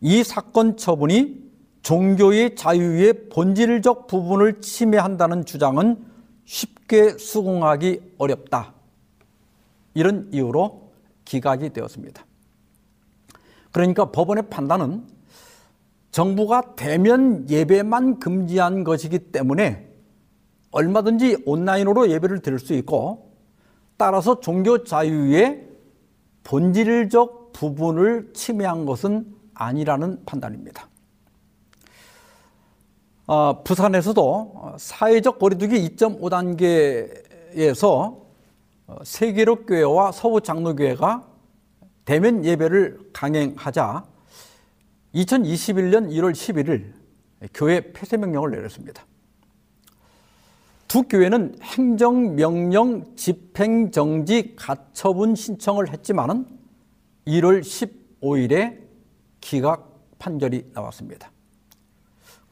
이 0.00 0.22
사건 0.22 0.76
처분이 0.76 1.42
종교의 1.82 2.54
자유의 2.54 3.28
본질적 3.30 4.06
부분을 4.06 4.60
침해한다는 4.60 5.44
주장은 5.44 6.11
쉽게 6.52 7.16
수긍하기 7.16 8.16
어렵다. 8.18 8.74
이런 9.94 10.28
이유로 10.32 10.90
기각이 11.24 11.70
되었습니다. 11.70 12.26
그러니까 13.70 14.10
법원의 14.10 14.50
판단은 14.50 15.06
정부가 16.10 16.74
대면 16.76 17.48
예배만 17.48 18.18
금지한 18.18 18.84
것이기 18.84 19.32
때문에 19.32 19.88
얼마든지 20.72 21.42
온라인으로 21.46 22.10
예배를 22.10 22.40
드릴 22.40 22.58
수 22.58 22.74
있고 22.74 23.32
따라서 23.96 24.40
종교 24.40 24.84
자유의 24.84 25.68
본질적 26.44 27.54
부분을 27.54 28.30
침해한 28.34 28.84
것은 28.84 29.34
아니라는 29.54 30.22
판단입니다. 30.26 30.86
어, 33.26 33.62
부산에서도 33.62 34.74
사회적 34.78 35.38
거리두기 35.38 35.76
2.5단계에서 35.96 38.20
세계로 39.04 39.64
교회와 39.64 40.10
서부 40.12 40.40
장로교회가 40.40 41.28
대면 42.04 42.44
예배를 42.44 43.10
강행하자 43.12 44.04
2021년 45.14 46.10
1월 46.10 46.32
11일 46.32 46.92
교회 47.54 47.92
폐쇄 47.92 48.16
명령을 48.16 48.50
내렸습니다. 48.50 49.06
두 50.88 51.04
교회는 51.04 51.58
행정명령 51.62 53.14
집행정지 53.16 54.56
가처분 54.56 55.34
신청을 55.34 55.90
했지만은 55.90 56.46
1월 57.26 57.62
15일에 58.20 58.78
기각 59.40 59.90
판결이 60.18 60.72
나왔습니다. 60.74 61.31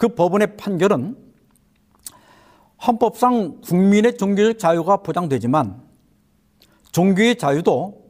그 0.01 0.09
법원의 0.09 0.57
판결은 0.57 1.15
헌법상 2.87 3.61
국민의 3.61 4.17
종교적 4.17 4.59
자유가 4.59 4.97
보장되지만 4.97 5.79
종교의 6.91 7.37
자유도 7.37 8.03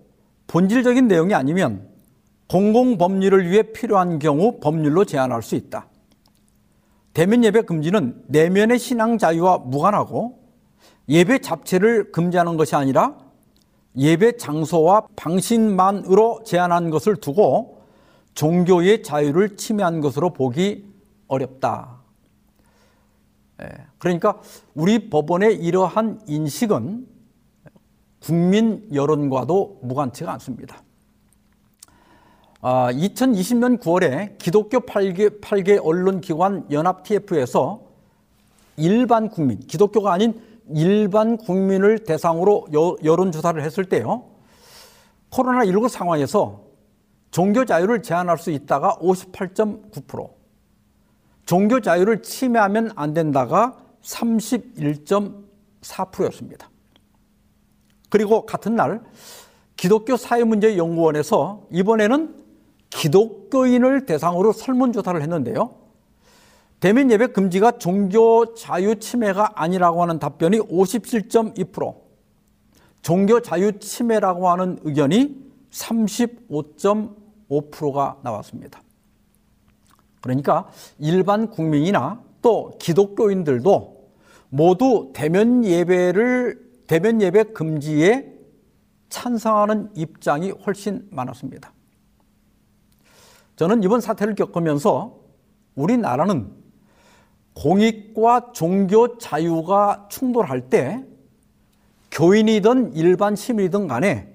본질적인 0.46 1.08
내용이 1.08 1.34
아니면 1.34 1.88
공공법률을 2.48 3.50
위해 3.50 3.62
필요한 3.72 4.20
경우 4.20 4.60
법률로 4.60 5.04
제한할 5.04 5.42
수 5.42 5.56
있다. 5.56 5.88
대면 7.12 7.42
예배 7.42 7.62
금지는 7.62 8.22
내면의 8.28 8.78
신앙 8.78 9.18
자유와 9.18 9.58
무관하고 9.58 10.38
예배 11.08 11.40
자체를 11.40 12.12
금지하는 12.12 12.56
것이 12.56 12.76
아니라 12.76 13.18
예배 13.96 14.36
장소와 14.36 15.08
방식만으로 15.16 16.44
제한한 16.44 16.90
것을 16.90 17.16
두고 17.16 17.80
종교의 18.34 19.02
자유를 19.02 19.56
침해한 19.56 20.00
것으로 20.00 20.32
보기 20.32 20.89
어렵다. 21.30 22.00
예, 23.62 23.68
그러니까 23.98 24.40
우리 24.74 25.08
법원의 25.08 25.56
이러한 25.56 26.20
인식은 26.26 27.06
국민 28.20 28.88
여론과도 28.92 29.80
무관치가 29.82 30.32
않습니다. 30.34 30.82
2020년 32.62 33.78
아, 33.78 33.82
9월에 33.82 34.36
기독교 34.36 34.80
8개, 34.80 35.40
8개 35.40 35.82
언론기관 35.82 36.66
연합 36.70 37.04
TF에서 37.04 37.80
일반 38.76 39.30
국민, 39.30 39.60
기독교가 39.60 40.12
아닌 40.12 40.40
일반 40.74 41.38
국민을 41.38 42.00
대상으로 42.04 42.66
여론조사를 43.02 43.62
했을 43.62 43.86
때요. 43.86 44.24
코로나19 45.30 45.88
상황에서 45.88 46.64
종교 47.30 47.64
자유를 47.64 48.02
제한할 48.02 48.38
수 48.38 48.50
있다가 48.50 48.96
58.9%, 49.00 50.30
종교 51.50 51.80
자유를 51.80 52.22
침해하면 52.22 52.92
안 52.94 53.12
된다가 53.12 53.76
31.4%였습니다. 54.02 56.70
그리고 58.08 58.46
같은 58.46 58.76
날 58.76 59.02
기독교 59.76 60.16
사회문제연구원에서 60.16 61.66
이번에는 61.72 62.36
기독교인을 62.90 64.06
대상으로 64.06 64.52
설문조사를 64.52 65.20
했는데요. 65.20 65.74
대면 66.78 67.10
예배 67.10 67.32
금지가 67.32 67.78
종교 67.78 68.54
자유 68.54 69.00
침해가 69.00 69.50
아니라고 69.56 70.02
하는 70.02 70.20
답변이 70.20 70.60
57.2%, 70.60 71.96
종교 73.02 73.42
자유 73.42 73.76
침해라고 73.80 74.50
하는 74.50 74.78
의견이 74.84 75.34
35.5%가 75.72 78.18
나왔습니다. 78.22 78.84
그러니까 80.20 80.68
일반 80.98 81.48
국민이나 81.50 82.22
또 82.42 82.72
기독교인들도 82.78 84.10
모두 84.48 85.10
대면 85.14 85.64
예배를 85.64 86.70
대면 86.86 87.22
예배 87.22 87.44
금지에 87.52 88.32
찬성하는 89.10 89.90
입장이 89.94 90.50
훨씬 90.50 91.06
많았습니다. 91.10 91.72
저는 93.56 93.82
이번 93.82 94.00
사태를 94.00 94.34
겪으면서 94.34 95.20
우리나라는 95.74 96.50
공익과 97.54 98.52
종교 98.52 99.18
자유가 99.18 100.06
충돌할 100.10 100.70
때 100.70 101.04
교인이든 102.10 102.94
일반 102.94 103.36
시민이든 103.36 103.86
간에 103.86 104.34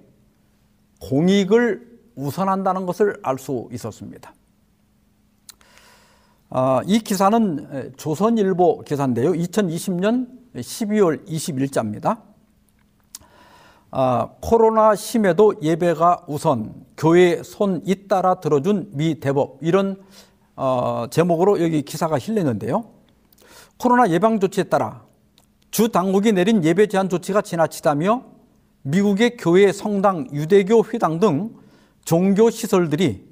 공익을 1.02 2.00
우선한다는 2.15 2.86
것을 2.86 3.19
알 3.24 3.38
수 3.38 3.67
있었습니다. 3.71 4.35
아, 6.50 6.82
이 6.86 7.00
기사는 7.00 7.94
조선일보 7.98 8.82
기사인데요. 8.82 9.32
2020년 9.32 10.28
12월 10.56 11.28
21일자입니다. 11.28 12.22
아, 13.92 14.30
코로나 14.42 14.96
심해도 14.96 15.56
예배가 15.62 16.26
우선 16.28 16.74
교회 16.98 17.42
손 17.44 17.82
잇따라 17.86 18.40
들어준 18.40 18.92
미 18.94 19.20
대법 19.20 19.58
이런 19.62 19.98
어, 20.56 21.08
제목으로 21.10 21.62
여기 21.62 21.82
기사가 21.82 22.20
실렸는데요. 22.20 22.86
코로나 23.78 24.10
예방 24.10 24.40
조치에 24.40 24.66
따라 24.66 25.04
주 25.72 25.90
당국이 25.90 26.32
내린 26.32 26.64
예배 26.64 26.88
제한 26.88 27.10
조치가 27.10 27.42
지나치다며 27.42 28.24
미국의 28.84 29.38
교회, 29.38 29.72
성당, 29.72 30.28
유대교 30.32 30.86
회당 30.94 31.20
등 31.20 31.56
종교 32.06 32.50
시설들이 32.50 33.25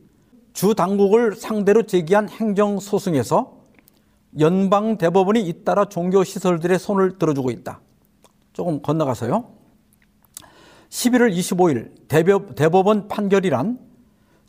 주 0.53 0.75
당국을 0.75 1.35
상대로 1.35 1.83
제기한 1.83 2.29
행정 2.29 2.79
소송에서 2.79 3.57
연방 4.39 4.97
대법원이 4.97 5.41
잇따라 5.41 5.85
종교 5.85 6.23
시설들의 6.23 6.77
손을 6.79 7.17
들어주고 7.17 7.51
있다. 7.51 7.81
조금 8.53 8.81
건너가서요. 8.81 9.45
11월 10.89 11.35
25일 11.35 12.55
대법원 12.55 13.07
판결이란 13.07 13.79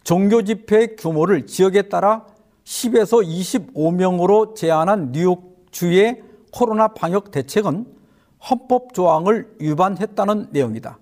종교 0.05 0.43
집회 0.43 0.95
규모를 0.95 1.47
지역에 1.47 1.83
따라 1.89 2.27
10에서 2.65 3.27
25명으로 3.27 4.55
제한한 4.55 5.13
뉴욕 5.13 5.67
주의 5.71 6.23
코로나 6.53 6.89
방역 6.89 7.31
대책은 7.31 7.87
헌법 8.51 8.93
조항을 8.93 9.57
위반했다는 9.59 10.49
내용이다. 10.51 10.99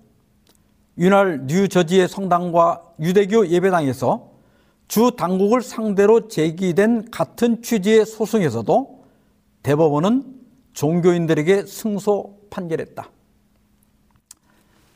이날 0.95 1.45
뉴저지의 1.45 2.07
성당과 2.07 2.81
유대교 3.01 3.47
예배당에서 3.47 4.32
주 4.93 5.09
당국을 5.17 5.63
상대로 5.63 6.27
제기된 6.27 7.09
같은 7.09 7.63
취지의 7.63 8.05
소송에서도 8.05 9.03
대법원은 9.63 10.39
종교인들에게 10.73 11.65
승소 11.65 12.41
판결했다. 12.51 13.09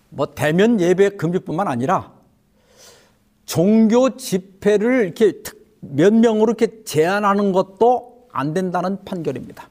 뭐 0.09 0.35
대면 0.35 0.79
예배 0.79 1.17
금지뿐만 1.17 1.67
아니라 1.67 2.13
종교 3.47 4.15
집회를 4.15 5.05
이렇게 5.05 5.41
몇 5.79 6.13
명으로 6.13 6.51
이렇게 6.51 6.83
제한하는 6.83 7.51
것도 7.51 8.27
안 8.31 8.53
된다는 8.53 9.03
판결입니다. 9.03 9.67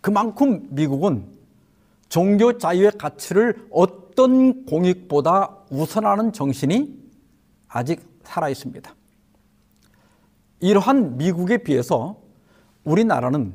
그만큼 0.00 0.66
미국은 0.70 1.26
종교 2.08 2.56
자유의 2.56 2.92
가치를 2.92 3.66
어떤 3.70 4.64
공익보다 4.64 5.58
우선하는 5.68 6.32
정신이 6.32 7.04
아직 7.68 8.13
살아 8.24 8.48
있습니다. 8.48 8.94
이러한 10.60 11.16
미국에 11.16 11.58
비해서 11.58 12.16
우리나라는 12.84 13.54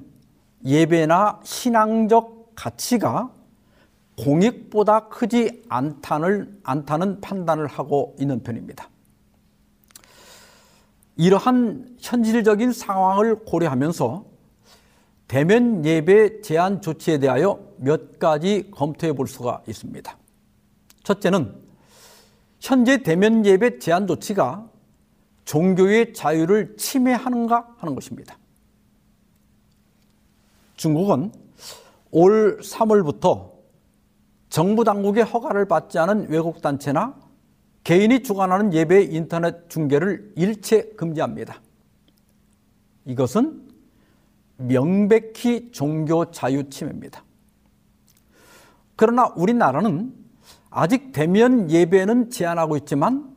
예배나 0.66 1.40
신앙적 1.44 2.54
가치가 2.56 3.32
공익보다 4.18 5.08
크지 5.08 5.64
않다는, 5.70 6.60
않다는 6.64 7.22
판단을 7.22 7.68
하고 7.68 8.16
있는 8.20 8.44
편입니다. 8.44 8.90
이러한 11.16 11.98
현실적인 12.00 12.72
상황을 12.72 13.44
고려하면서 13.46 14.26
대면 15.28 15.86
예배 15.86 16.42
제한 16.42 16.82
조치에 16.82 17.20
대하여 17.20 17.60
몇 17.78 18.20
가지 18.20 18.70
검토해 18.72 19.14
볼 19.14 19.28
수가 19.28 19.62
있습니다. 19.68 20.18
첫째는 21.04 21.69
현재 22.60 23.02
대면 23.04 23.45
예배 23.45 23.80
제한 23.80 24.08
조치가 24.08 24.69
종교의 25.45 26.13
자유를 26.13 26.78
침해하는가 26.78 27.76
하는 27.78 27.95
것입니다. 27.95 28.38
중국은 30.76 31.32
올 32.12 32.60
3월부터 32.60 33.52
정부 34.50 34.84
당국의 34.84 35.24
허가를 35.24 35.65
받지 35.65 36.00
않은 36.00 36.30
외국 36.30 36.62
단체나 36.62 37.15
개인이 37.84 38.22
주관하는 38.24 38.74
예배 38.74 39.04
인터넷 39.04 39.69
중계를 39.69 40.34
일체 40.36 40.84
금지합니다. 40.91 41.62
이것은 43.06 43.69
명백히 44.58 45.72
종교 45.72 46.30
자유 46.32 46.69
침해입니다. 46.69 47.24
그러나 48.95 49.34
우리나라는 49.36 50.13
아직 50.70 51.12
대면 51.12 51.70
예배는 51.72 52.30
제한하고 52.30 52.78
있지만 52.78 53.36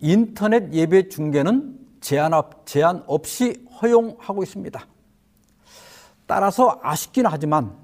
인터넷 0.00 0.72
예배 0.72 1.08
중계는 1.08 1.78
제한, 2.00 2.32
제한 2.64 3.04
없이 3.06 3.66
허용하고 3.80 4.42
있습니다. 4.42 4.86
따라서 6.26 6.80
아쉽긴 6.82 7.26
하지만 7.26 7.76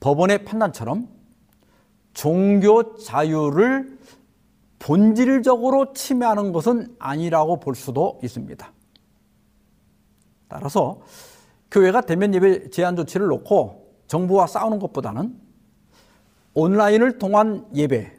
법원의 0.00 0.44
판단처럼 0.44 1.08
종교 2.12 2.96
자유를 2.96 3.98
본질적으로 4.78 5.92
침해하는 5.92 6.52
것은 6.52 6.96
아니라고 6.98 7.60
볼 7.60 7.74
수도 7.74 8.18
있습니다. 8.22 8.72
따라서 10.48 11.00
교회가 11.70 12.02
대면 12.02 12.34
예배 12.34 12.70
제한 12.70 12.96
조치를 12.96 13.28
놓고 13.28 13.94
정부와 14.08 14.46
싸우는 14.46 14.78
것보다는 14.80 15.41
온라인을 16.54 17.18
통한 17.18 17.66
예배 17.74 18.12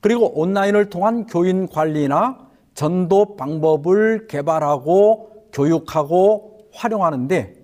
그리고 0.00 0.38
온라인을 0.38 0.88
통한 0.88 1.26
교인 1.26 1.66
관리나 1.66 2.48
전도 2.74 3.36
방법을 3.36 4.26
개발하고 4.28 5.48
교육하고 5.52 6.68
활용하는데 6.72 7.54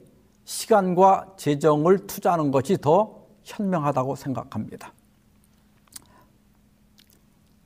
시간과 0.45 1.35
재정을 1.37 2.07
투자하는 2.07 2.51
것이 2.51 2.79
더 2.81 3.27
현명하다고 3.45 4.17
생각합니다. 4.17 4.93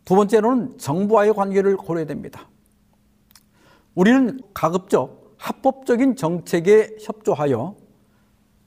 두 0.05 0.15
번째로는 0.15 0.79
정부와의 0.79 1.35
관계를 1.35 1.77
고려해야 1.77 2.07
됩니다. 2.07 2.49
우리는 3.95 4.41
가급적 4.53 5.35
합법적인 5.39 6.17
정책에 6.17 6.97
협조하여 7.01 7.77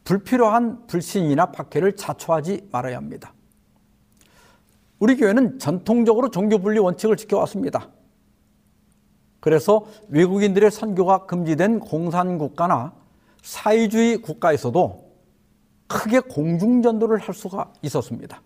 불필요한 0.04 0.88
불신이나 0.88 1.52
박해를 1.52 1.96
자초하지 1.96 2.70
말아야 2.72 2.98
합니다. 2.98 3.34
우리 5.00 5.16
교회는 5.16 5.60
전통적으로 5.60 6.30
종교 6.30 6.60
분리 6.60 6.80
원칙을 6.80 7.16
지켜왔습니다. 7.18 7.90
그래서 9.40 9.86
외국인들의 10.10 10.70
선교가 10.70 11.26
금지된 11.26 11.80
공산국가나 11.80 12.94
사회주의 13.42 14.22
국가에서도 14.22 15.10
크게 15.88 16.20
공중전도를 16.20 17.20
할 17.20 17.34
수가 17.34 17.74
있었습니다. 17.82 18.42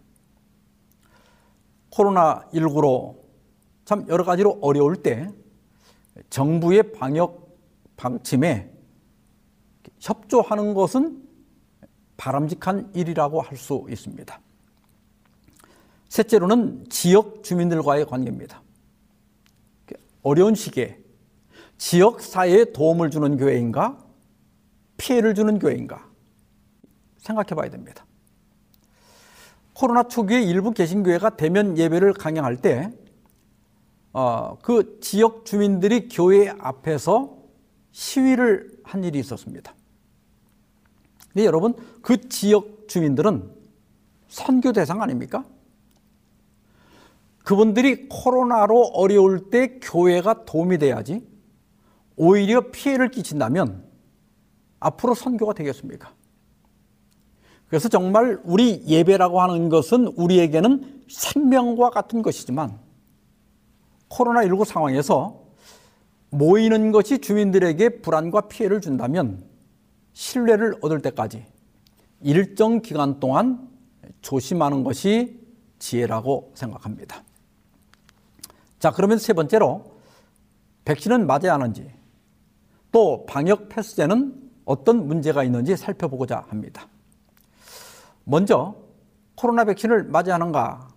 코로나19로 1.91 3.17
참 3.85 4.05
여러 4.07 4.23
가지로 4.23 4.59
어려울 4.61 4.95
때 4.97 5.29
정부의 6.29 6.93
방역 6.93 7.57
방침에 7.97 8.71
협조하는 9.99 10.73
것은 10.73 11.23
바람직한 12.17 12.91
일이라고 12.93 13.41
할 13.41 13.57
수 13.57 13.85
있습니다. 13.89 14.39
셋째로는 16.13 16.85
지역 16.89 17.43
주민들과의 17.43 18.05
관계입니다. 18.05 18.61
어려운 20.21 20.53
시기에 20.53 20.99
지역 21.79 22.21
사회에 22.21 22.65
도움을 22.65 23.09
주는 23.09 23.35
교회인가 23.35 23.97
피해를 24.97 25.33
주는 25.33 25.57
교회인가 25.57 26.07
생각해 27.17 27.55
봐야 27.55 27.71
됩니다. 27.71 28.05
코로나 29.73 30.03
초기에 30.03 30.43
일부 30.43 30.71
개신교회가 30.71 31.35
대면 31.35 31.79
예배를 31.79 32.13
강행할 32.13 32.57
때, 32.57 32.91
어, 34.11 34.59
그 34.61 34.99
지역 35.01 35.45
주민들이 35.45 36.09
교회 36.09 36.47
앞에서 36.47 37.39
시위를 37.91 38.69
한 38.83 39.03
일이 39.03 39.17
있었습니다. 39.17 39.73
근데 41.31 41.43
여러분, 41.43 41.73
그 42.03 42.29
지역 42.29 42.87
주민들은 42.87 43.51
선교 44.27 44.71
대상 44.73 45.01
아닙니까? 45.01 45.43
그분들이 47.43 48.07
코로나로 48.07 48.91
어려울 48.93 49.49
때 49.49 49.79
교회가 49.81 50.45
도움이 50.45 50.77
돼야지 50.77 51.27
오히려 52.15 52.71
피해를 52.71 53.09
끼친다면 53.09 53.83
앞으로 54.79 55.13
선교가 55.13 55.53
되겠습니까? 55.53 56.13
그래서 57.67 57.89
정말 57.89 58.39
우리 58.43 58.83
예배라고 58.85 59.41
하는 59.41 59.69
것은 59.69 60.07
우리에게는 60.07 61.03
생명과 61.09 61.89
같은 61.89 62.21
것이지만 62.21 62.79
코로나19 64.09 64.63
상황에서 64.65 65.43
모이는 66.29 66.91
것이 66.91 67.19
주민들에게 67.19 68.01
불안과 68.01 68.41
피해를 68.41 68.79
준다면 68.79 69.43
신뢰를 70.13 70.75
얻을 70.81 71.01
때까지 71.01 71.45
일정 72.21 72.81
기간 72.81 73.19
동안 73.19 73.67
조심하는 74.21 74.83
것이 74.83 75.39
지혜라고 75.79 76.51
생각합니다. 76.55 77.23
자, 78.83 78.91
그러면 78.91 79.17
세 79.17 79.31
번째로 79.31 79.93
백신은 80.83 81.25
맞아야 81.25 81.53
하는지 81.53 81.89
또 82.91 83.25
방역 83.25 83.69
패스제는 83.69 84.51
어떤 84.65 85.07
문제가 85.07 85.45
있는지 85.45 85.77
살펴보고자 85.77 86.47
합니다. 86.49 86.89
먼저 88.25 88.75
코로나 89.35 89.63
백신을 89.63 90.03
맞이하는가? 90.03 90.89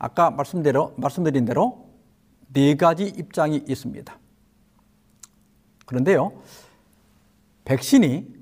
아까 0.00 0.32
말씀대로 0.32 0.92
말씀드린 0.96 1.44
대로 1.44 1.90
네 2.52 2.74
가지 2.74 3.04
입장이 3.04 3.62
있습니다. 3.68 4.18
그런데요, 5.86 6.32
백신이 7.66 8.34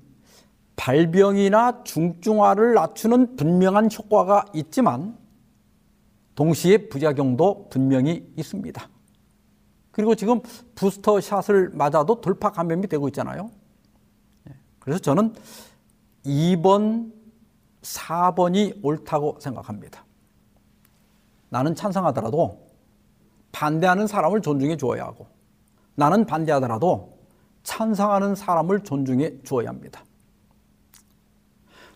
발병이나 0.74 1.84
중증화를 1.84 2.72
낮추는 2.72 3.36
분명한 3.36 3.90
효과가 3.92 4.46
있지만 4.54 5.18
동시에 6.38 6.88
부작용도 6.88 7.66
분명히 7.68 8.32
있습니다. 8.36 8.88
그리고 9.90 10.14
지금 10.14 10.40
부스터 10.76 11.20
샷을 11.20 11.70
맞아도 11.70 12.20
돌파 12.20 12.52
감염이 12.52 12.86
되고 12.86 13.08
있잖아요. 13.08 13.50
그래서 14.78 15.00
저는 15.00 15.34
2번, 16.24 17.10
4번이 17.82 18.78
옳다고 18.84 19.40
생각합니다. 19.40 20.04
나는 21.48 21.74
찬성하더라도 21.74 22.68
반대하는 23.50 24.06
사람을 24.06 24.40
존중해 24.40 24.76
주어야 24.76 25.06
하고 25.06 25.26
나는 25.96 26.24
반대하더라도 26.24 27.18
찬성하는 27.64 28.36
사람을 28.36 28.84
존중해 28.84 29.42
주어야 29.42 29.70
합니다. 29.70 30.04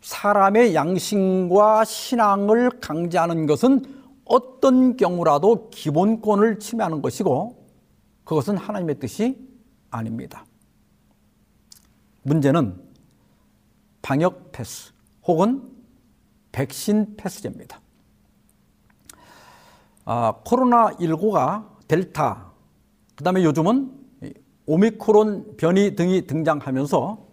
사람의 0.01 0.75
양심과 0.75 1.85
신앙을 1.85 2.81
강제하는 2.81 3.47
것은 3.47 4.02
어떤 4.25 4.97
경우라도 4.97 5.71
기본권을 5.71 6.59
침해하는 6.59 7.03
것이고 7.03 7.67
그것은 8.25 8.57
하나님의 8.57 8.99
뜻이 8.99 9.39
아닙니다. 9.91 10.45
문제는 12.23 12.81
방역 14.01 14.53
패스 14.53 14.93
혹은 15.27 15.71
백신 16.53 17.17
패스제입니다. 17.17 17.81
아, 20.05 20.35
코로나19가 20.45 21.67
델타, 21.89 22.53
그 23.15 23.25
다음에 23.25 23.45
요즘은 23.45 24.03
오미크론 24.67 25.57
변이 25.57 25.97
등이 25.97 26.27
등장하면서 26.27 27.27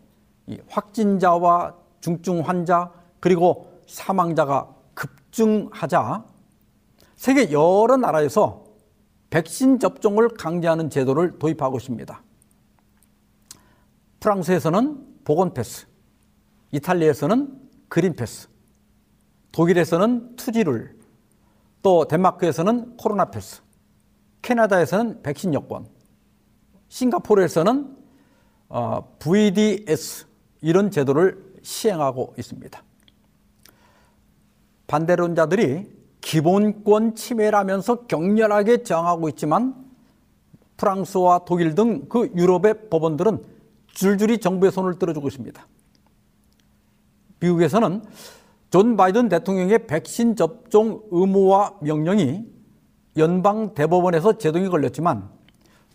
확진자와 0.68 1.76
중증 2.02 2.42
환자 2.42 2.92
그리고 3.20 3.80
사망자가 3.88 4.74
급증하자 4.94 6.26
세계 7.20 7.52
여러 7.52 7.98
나라에서 7.98 8.64
백신 9.30 9.80
접종을 9.80 10.30
강제하는 10.30 10.90
제도를 10.90 11.38
도입하고 11.38 11.76
있습니다. 11.76 12.24
프랑스에서는 14.22 15.24
보건 15.26 15.54
패스, 15.54 15.86
이탈리아에서는 16.72 17.60
그린 17.90 18.16
패스, 18.16 18.48
독일에서는 19.52 20.38
투지룰, 20.38 20.98
또 21.84 22.06
덴마크에서는 22.06 22.96
코로나 22.96 23.26
패스, 23.26 23.64
캐나다에서는 24.42 25.22
백신 25.22 25.54
여권, 25.54 25.90
싱가포르에서는 26.88 27.98
어, 28.70 29.18
VDS 29.20 30.26
이런 30.62 30.90
제도를 30.90 31.54
시행하고 31.64 32.34
있습니다. 32.38 32.82
반대론자들이 34.88 35.99
기본권 36.22 37.16
침해라면서 37.16 38.06
격렬하게 38.08 38.84
저항하고 38.84 39.30
있지만 39.30 39.76
프랑스와 40.78 41.46
독일 41.46 41.76
등 41.76 42.08
그 42.10 42.32
유럽의 42.36 42.90
법원들은 42.90 43.44
줄줄이 43.94 44.40
정부의 44.40 44.72
손을 44.72 44.98
들어주고 44.98 45.28
있습니다. 45.28 45.68
미국에서는 47.40 48.04
조 48.70 48.96
바이든 48.96 49.30
대통령의 49.30 49.88
백신 49.88 50.36
접종 50.36 51.02
의무화 51.12 51.74
명령이 51.82 52.46
연방 53.18 53.74
대법원에서 53.74 54.38
제동이 54.38 54.70
걸렸지만 54.70 55.30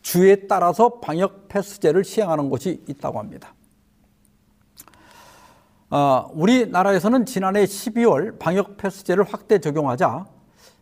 주에 0.03 0.47
따라서 0.47 1.01
방역 1.01 1.49
패스제를 1.49 2.05
시행하는 2.05 2.51
곳이 2.51 2.83
있다고 2.89 3.19
합니다. 3.19 3.55
어, 5.91 6.31
우리나라에서는 6.33 7.27
지난해 7.27 7.65
12월 7.65 8.39
방역 8.39 8.77
패스제를 8.77 9.25
확대 9.25 9.59
적용하자 9.59 10.27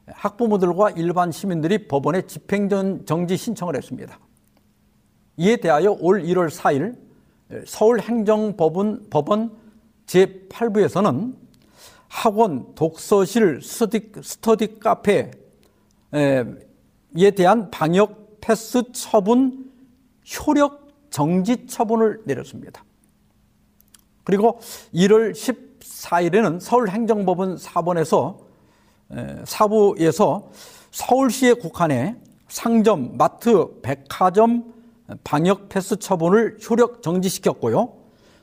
학부모들과 0.06 0.90
일반 0.90 1.30
시민들이 1.32 1.86
법원에 1.88 2.22
집행정지 2.22 3.36
신청을 3.36 3.76
했습니다. 3.76 4.18
이에 5.36 5.56
대하여 5.56 5.96
올 6.00 6.22
1월 6.22 6.50
4일 6.50 6.96
서울행정법원 7.66 9.06
법원 9.10 9.52
제8부에서는 10.06 11.34
학원, 12.08 12.74
독서실, 12.74 13.62
스터디, 13.62 14.12
스터디 14.22 14.78
카페에 14.80 15.30
대한 17.36 17.70
방역 17.70 18.40
패스 18.40 18.82
처분 18.92 19.72
효력 20.46 20.88
정지 21.10 21.66
처분을 21.66 22.20
내렸습니다. 22.24 22.84
그리고 24.24 24.60
1월 24.94 25.32
14일에는 25.32 26.60
서울행정법원 26.60 27.56
4번에서 27.56 28.38
사부에서 29.44 30.50
서울시의 30.90 31.56
국한에 31.56 32.16
상점, 32.48 33.16
마트, 33.16 33.80
백화점 33.82 34.72
방역 35.24 35.68
패스 35.68 35.96
처분을 35.96 36.58
효력 36.68 37.02
정지시켰고요. 37.02 37.94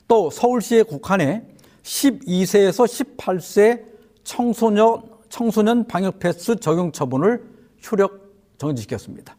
또 0.08 0.30
서울시의 0.30 0.84
국한에 0.86 1.48
12세에서 1.84 3.18
18세 3.18 3.86
청소년 4.24 5.04
청소년 5.30 5.88
방역 5.88 6.20
패스 6.20 6.56
적용 6.56 6.92
처분을 6.92 7.44
효력 7.90 8.34
정지시켰습니다. 8.58 9.38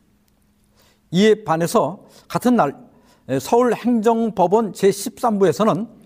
이에 1.11 1.45
반해서 1.45 2.05
같은 2.28 2.57
날 2.57 2.76
서울행정법원 3.41 4.72
제13부에서는 4.72 5.99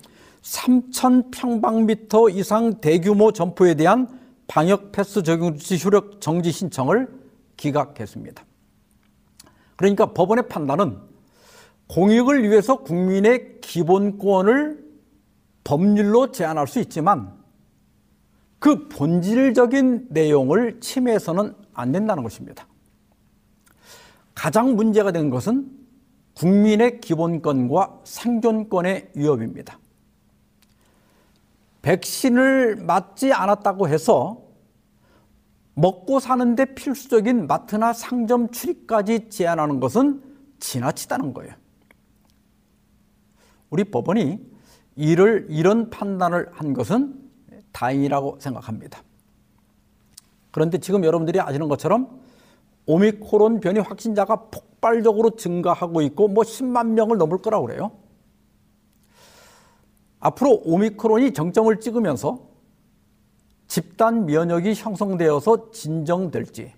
3,000평방미터 0.44 2.34
이상 2.34 2.80
대규모 2.80 3.32
점포에 3.32 3.74
대한 3.74 4.20
방역 4.46 4.92
패스 4.92 5.22
적용 5.22 5.56
조치 5.56 5.82
효력 5.82 6.20
정지 6.20 6.52
신청을 6.52 7.08
기각했습니다. 7.56 8.44
그러니까 9.76 10.12
법원의 10.12 10.48
판단은 10.48 10.98
공익을 11.88 12.48
위해서 12.48 12.76
국민의 12.76 13.60
기본권을 13.62 14.84
법률로 15.64 16.30
제한할 16.30 16.66
수 16.66 16.78
있지만 16.80 17.32
그 18.58 18.88
본질적인 18.88 20.08
내용을 20.10 20.80
침해해서는 20.80 21.54
안 21.72 21.92
된다는 21.92 22.22
것입니다. 22.22 22.66
가장 24.34 24.76
문제가 24.76 25.10
된 25.12 25.30
것은 25.30 25.70
국민의 26.34 27.00
기본권과 27.00 28.00
생존권의 28.04 29.12
위협입니다. 29.14 29.78
백신을 31.84 32.76
맞지 32.76 33.34
않았다고 33.34 33.88
해서 33.88 34.42
먹고 35.74 36.18
사는데 36.18 36.74
필수적인 36.74 37.46
마트나 37.46 37.92
상점 37.92 38.50
출입까지 38.50 39.28
제한하는 39.28 39.80
것은 39.80 40.22
지나치다는 40.60 41.34
거예요. 41.34 41.52
우리 43.68 43.84
법원이 43.84 44.38
이를 44.96 45.46
이런 45.50 45.90
판단을 45.90 46.48
한 46.52 46.72
것은 46.72 47.20
다행이라고 47.72 48.38
생각합니다. 48.40 49.02
그런데 50.52 50.78
지금 50.78 51.04
여러분들이 51.04 51.38
아시는 51.38 51.68
것처럼 51.68 52.22
오미크론 52.86 53.60
변이 53.60 53.80
확진자가 53.80 54.48
폭발적으로 54.50 55.36
증가하고 55.36 56.00
있고 56.02 56.28
뭐 56.28 56.44
10만 56.44 56.92
명을 56.92 57.18
넘을 57.18 57.38
거라고 57.38 57.66
그래요. 57.66 57.90
앞으로 60.24 60.62
오미크론이 60.64 61.34
정점을 61.34 61.80
찍으면서 61.80 62.48
집단 63.68 64.24
면역이 64.24 64.72
형성되어서 64.74 65.70
진정될지 65.70 66.72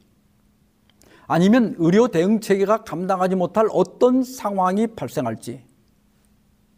아니면 1.29 1.77
의료 1.79 2.09
대응 2.09 2.41
체계가 2.41 2.83
감당하지 2.85 3.37
못할 3.37 3.69
어떤 3.71 4.23
상황이 4.25 4.89
발생할지 4.89 5.65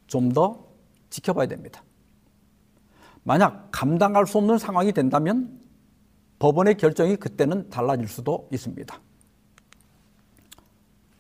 좀 0.07 0.33
더 0.33 0.67
지켜봐야 1.11 1.47
됩니다. 1.47 1.83
만약 3.23 3.69
감당할 3.71 4.27
수 4.27 4.37
없는 4.37 4.59
상황이 4.59 4.93
된다면 4.93 5.59
법원의 6.39 6.77
결정이 6.77 7.17
그때는 7.17 7.71
달라질 7.71 8.09
수도 8.09 8.47
있습니다. 8.53 9.01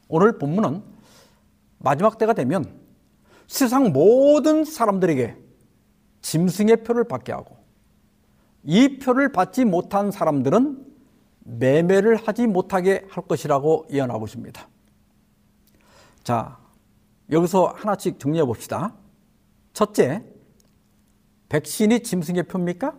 오늘 0.09 0.39
본문은 0.39 0.83
마지막 1.79 2.19
때가 2.19 2.35
되면 2.35 2.78
세상 3.49 3.93
모든 3.93 4.65
사람들에게 4.65 5.37
짐승의 6.21 6.85
표를 6.85 7.05
받게 7.09 7.33
하고 7.33 7.57
이 8.63 8.99
표를 8.99 9.33
받지 9.33 9.65
못한 9.65 10.11
사람들은 10.11 10.87
매매를 11.41 12.17
하지 12.17 12.47
못하게 12.47 13.07
할 13.09 13.27
것이라고 13.27 13.87
예언하고 13.91 14.27
있습니다. 14.27 14.69
자, 16.23 16.59
여기서 17.31 17.73
하나씩 17.75 18.21
정리해 18.21 18.45
봅시다. 18.45 18.95
첫째, 19.73 20.23
백신이 21.49 22.03
짐승의 22.03 22.43
표입니까? 22.45 22.95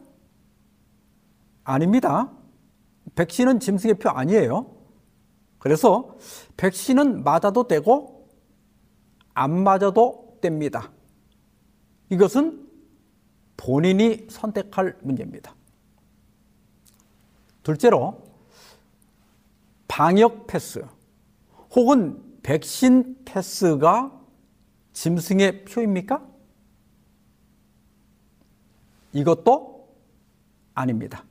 아닙니다. 1.64 2.32
백신은 3.14 3.60
짐승의 3.60 4.00
표 4.00 4.10
아니에요. 4.10 4.76
그래서 5.60 6.18
백신은 6.58 7.24
맞아도 7.24 7.68
되고 7.68 8.28
안 9.36 9.64
맞아도 9.64 10.29
됩니다. 10.42 10.92
이것은 12.10 12.68
본인이 13.58 14.28
선택할 14.30 14.98
문제입니다. 15.02 15.54
둘째로 17.64 18.24
방역 19.88 20.48
패스 20.48 20.86
혹은 21.76 22.24
백신 22.42 23.18
패스가 23.26 24.12
짐승의 24.94 25.66
표입니까? 25.66 26.26
이것도 29.14 29.90
아닙니다. 30.74 31.26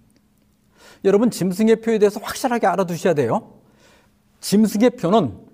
여러분, 1.04 1.30
짐승의 1.30 1.80
표에 1.80 1.98
대해서 1.98 2.20
확실하게 2.20 2.66
알아두셔야 2.66 3.14
돼요. 3.14 3.60
짐승의 4.40 4.90
표는 4.90 5.48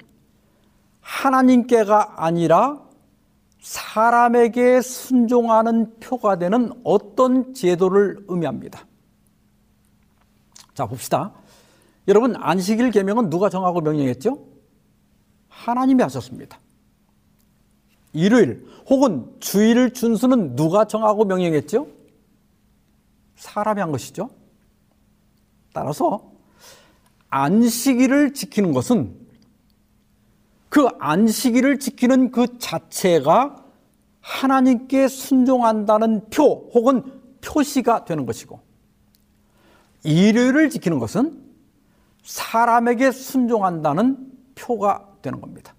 하나님께가 1.00 2.24
아니라 2.24 2.83
사람에게 3.64 4.82
순종하는 4.82 5.98
표가 5.98 6.38
되는 6.38 6.70
어떤 6.84 7.54
제도를 7.54 8.22
의미합니다. 8.28 8.86
자, 10.74 10.84
봅시다. 10.84 11.32
여러분, 12.06 12.36
안식일 12.36 12.90
계명은 12.90 13.30
누가 13.30 13.48
정하고 13.48 13.80
명령했죠? 13.80 14.38
하나님이 15.48 16.02
하셨습니다. 16.02 16.58
일요일 18.12 18.68
혹은 18.90 19.34
주일 19.40 19.94
준수는 19.94 20.56
누가 20.56 20.84
정하고 20.84 21.24
명령했죠? 21.24 21.86
사람이 23.36 23.80
한 23.80 23.90
것이죠. 23.90 24.28
따라서 25.72 26.30
안식일을 27.30 28.34
지키는 28.34 28.72
것은 28.72 29.23
그 30.74 30.88
안식일을 30.98 31.78
지키는 31.78 32.32
그 32.32 32.58
자체가 32.58 33.64
하나님께 34.20 35.06
순종한다는 35.06 36.28
표 36.30 36.68
혹은 36.74 37.04
표시가 37.42 38.04
되는 38.04 38.26
것이고 38.26 38.60
일요일을 40.02 40.70
지키는 40.70 40.98
것은 40.98 41.40
사람에게 42.24 43.12
순종한다는 43.12 44.32
표가 44.56 45.12
되는 45.22 45.40
겁니다. 45.40 45.76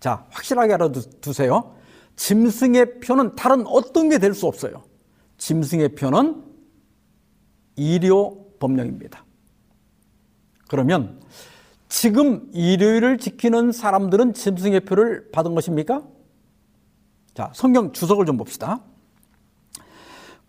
자, 0.00 0.26
확실하게 0.30 0.74
알아두세요. 0.74 1.76
짐승의 2.16 2.98
표는 2.98 3.36
다른 3.36 3.64
어떤 3.68 4.08
게 4.08 4.18
될 4.18 4.34
수 4.34 4.48
없어요. 4.48 4.82
짐승의 5.38 5.94
표는 5.94 6.42
일요 7.76 8.36
법령입니다. 8.58 9.24
그러면 10.66 11.20
지금 11.96 12.46
일요일을 12.52 13.16
지키는 13.16 13.72
사람들은 13.72 14.34
짐승의 14.34 14.80
표를 14.80 15.30
받은 15.32 15.54
것입니까? 15.54 16.02
자, 17.32 17.50
성경 17.54 17.90
주석을 17.90 18.26
좀 18.26 18.36
봅시다. 18.36 18.82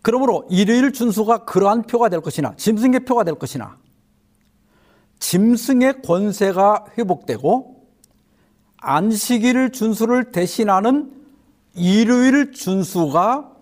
그러므로 0.02 0.46
일요일 0.50 0.92
준수가 0.92 1.46
그러한 1.46 1.84
표가 1.84 2.10
될 2.10 2.20
것이나 2.20 2.54
짐승의 2.56 3.06
표가 3.06 3.24
될 3.24 3.36
것이나 3.36 3.78
짐승의 5.20 6.02
권세가 6.02 6.84
회복되고 6.98 7.88
안식일 8.76 9.72
준수를 9.72 10.32
대신하는 10.32 11.10
일요일 11.74 12.52
준수가 12.52 13.52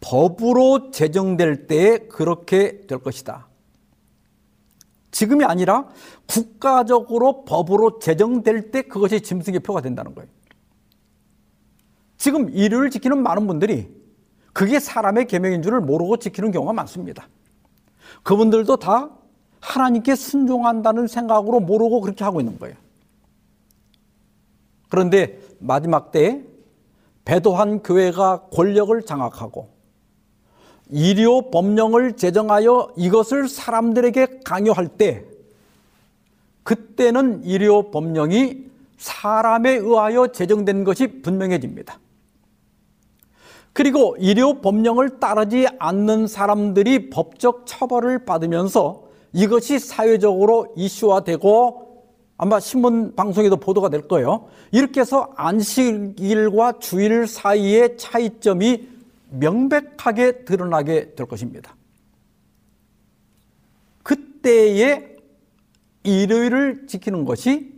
법으로 0.00 0.92
제정될 0.92 1.66
때 1.66 2.06
그렇게 2.06 2.86
될 2.86 3.00
것이다. 3.00 3.48
지금이 5.12 5.44
아니라 5.44 5.88
국가적으로 6.26 7.44
법으로 7.44 8.00
제정될 8.00 8.70
때 8.72 8.82
그것이 8.82 9.20
짐승의 9.20 9.60
표가 9.60 9.80
된다는 9.80 10.14
거예요. 10.14 10.28
지금 12.16 12.50
일요일 12.50 12.90
지키는 12.90 13.22
많은 13.22 13.46
분들이 13.46 13.88
그게 14.52 14.80
사람의 14.80 15.26
계명인 15.26 15.62
줄을 15.62 15.80
모르고 15.80 16.16
지키는 16.16 16.50
경우가 16.50 16.72
많습니다. 16.72 17.28
그분들도 18.22 18.76
다 18.76 19.10
하나님께 19.60 20.14
순종한다는 20.14 21.06
생각으로 21.06 21.60
모르고 21.60 22.00
그렇게 22.00 22.24
하고 22.24 22.40
있는 22.40 22.58
거예요. 22.58 22.74
그런데 24.88 25.40
마지막 25.58 26.10
때에 26.10 26.42
배도한 27.24 27.82
교회가 27.82 28.48
권력을 28.52 29.00
장악하고 29.02 29.71
일요 30.92 31.50
법령을 31.50 32.16
제정하여 32.16 32.92
이것을 32.96 33.48
사람들에게 33.48 34.40
강요할 34.44 34.88
때 34.88 35.24
그때는 36.62 37.42
일요 37.44 37.90
법령이 37.90 38.66
사람에 38.98 39.72
의하여 39.72 40.28
제정된 40.28 40.84
것이 40.84 41.22
분명해집니다. 41.22 41.98
그리고 43.72 44.16
일요 44.18 44.60
법령을 44.60 45.18
따르지 45.18 45.66
않는 45.78 46.26
사람들이 46.26 47.08
법적 47.08 47.62
처벌을 47.66 48.26
받으면서 48.26 49.04
이것이 49.32 49.78
사회적으로 49.78 50.74
이슈화되고 50.76 51.92
아마 52.36 52.60
신문 52.60 53.14
방송에도 53.14 53.56
보도가 53.56 53.88
될 53.88 54.08
거예요. 54.08 54.48
이렇게 54.72 55.00
해서 55.00 55.30
안식일과 55.36 56.80
주일 56.80 57.26
사이의 57.26 57.96
차이점이 57.96 58.91
명백하게 59.32 60.44
드러나게 60.44 61.14
될 61.14 61.26
것입니다. 61.26 61.74
그때에 64.02 65.16
일요일을 66.04 66.86
지키는 66.86 67.24
것이 67.24 67.72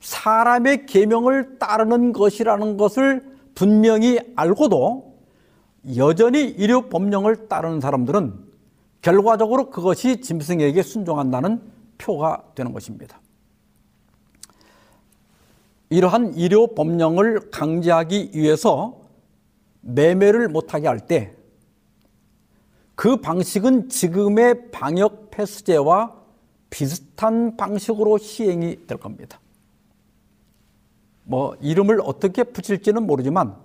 사람의 0.00 0.86
계명을 0.86 1.58
따르는 1.58 2.12
것이라는 2.12 2.76
것을 2.76 3.22
분명히 3.54 4.18
알고도 4.36 5.14
여전히 5.96 6.44
일요 6.44 6.88
법령을 6.88 7.48
따르는 7.48 7.80
사람들은 7.80 8.44
결과적으로 9.02 9.70
그것이 9.70 10.20
짐승에게 10.20 10.82
순종한다는 10.82 11.60
표가 11.98 12.42
되는 12.54 12.72
것입니다. 12.72 13.20
이러한 15.90 16.34
일요 16.34 16.68
법령을 16.68 17.50
강제하기 17.50 18.30
위해서 18.34 19.03
매매를 19.84 20.48
못하게 20.48 20.88
할 20.88 21.00
때 21.06 21.34
그 22.94 23.16
방식은 23.16 23.88
지금의 23.88 24.70
방역 24.70 25.30
패스제와 25.30 26.14
비슷한 26.70 27.56
방식으로 27.56 28.18
시행이 28.18 28.86
될 28.86 28.98
겁니다. 28.98 29.40
뭐 31.24 31.56
이름을 31.60 32.00
어떻게 32.02 32.44
붙일지는 32.44 33.04
모르지만 33.04 33.56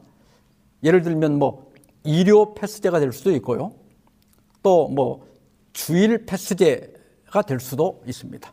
예를 0.83 1.01
들면 1.01 1.37
뭐 1.37 1.71
일요 2.03 2.53
패스제가 2.55 2.99
될 2.99 3.11
수도 3.11 3.31
있고요. 3.33 3.71
또 4.63 4.87
뭐 4.87 5.27
주일 5.73 6.25
패스제가 6.25 7.43
될 7.43 7.59
수도 7.59 8.01
있습니다. 8.07 8.51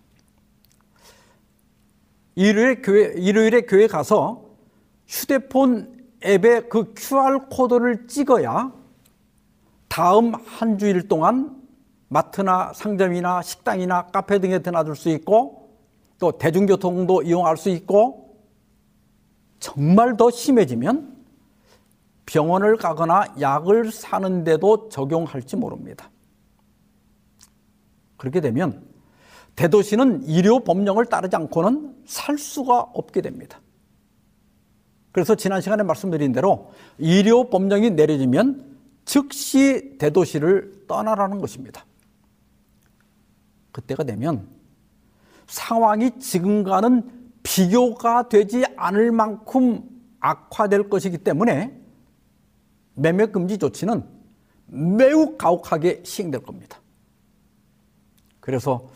일요일 2.35 2.83
교회 2.83 3.15
일요일에 3.17 3.63
교회 3.63 3.87
가서 3.87 4.45
휴대폰 5.07 5.96
앱에 6.25 6.63
그 6.69 6.95
QR코드를 6.95 8.07
찍어야 8.07 8.73
다음 9.89 10.35
한 10.35 10.79
주일 10.79 11.09
동안 11.09 11.63
마트나 12.09 12.73
상점이나 12.75 13.43
식당이나 13.43 14.07
카페 14.07 14.39
등에 14.39 14.61
드나들 14.61 14.95
수 14.95 15.09
있고 15.11 15.71
또 16.19 16.33
대중교통도 16.33 17.23
이용할 17.23 17.57
수 17.57 17.69
있고 17.71 18.37
정말 19.59 20.17
더 20.17 20.31
심해지면 20.31 21.17
병원을 22.27 22.77
가거나 22.77 23.35
약을 23.41 23.93
사는데도 23.93 24.89
적용할지 24.89 25.57
모릅니다. 25.57 26.11
그렇게 28.17 28.41
되면 28.41 28.85
대도시는 29.55 30.25
의료 30.27 30.61
법령을 30.61 31.07
따르지 31.07 31.37
않고는 31.37 32.03
살 32.05 32.37
수가 32.37 32.81
없게 32.81 33.23
됩니다. 33.23 33.61
그래서 35.17 35.35
지난 35.35 35.63
시간에 35.63 35.83
말씀드린 35.83 36.33
대로 36.33 36.73
의료 36.99 37.49
법령이 37.49 37.93
내려지면 37.93 38.77
즉시 39.07 39.97
대도시를 39.97 40.85
떠나라는 40.87 41.41
것입니다. 41.41 41.87
그때가 43.73 44.05
되면 44.05 44.47
상황이 45.47 46.19
지금과는 46.19 47.31
비교가 47.43 48.29
되지 48.29 48.67
않을 48.77 49.11
만큼 49.11 49.89
악화될 50.21 50.91
것이기 50.91 51.17
때문에 51.17 51.75
매매 52.93 53.25
금지 53.25 53.57
조치는 53.57 54.05
매우 54.67 55.39
가혹하게 55.39 56.03
시행될 56.05 56.43
겁니다. 56.43 56.79
그래서 58.41 58.87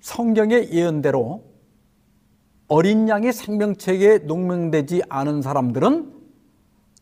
성경의 0.00 0.72
예언대로 0.72 1.44
어린 2.68 3.08
양의 3.08 3.32
생명책에 3.32 4.18
농명되지 4.18 5.02
않은 5.08 5.42
사람들은 5.42 6.12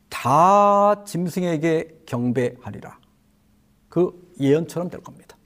다 0.08 1.04
짐승에게 1.04 2.02
경배하리라. 2.06 2.98
그 3.88 4.32
예언처럼 4.40 4.90
될 4.90 5.02
겁니다. 5.02 5.36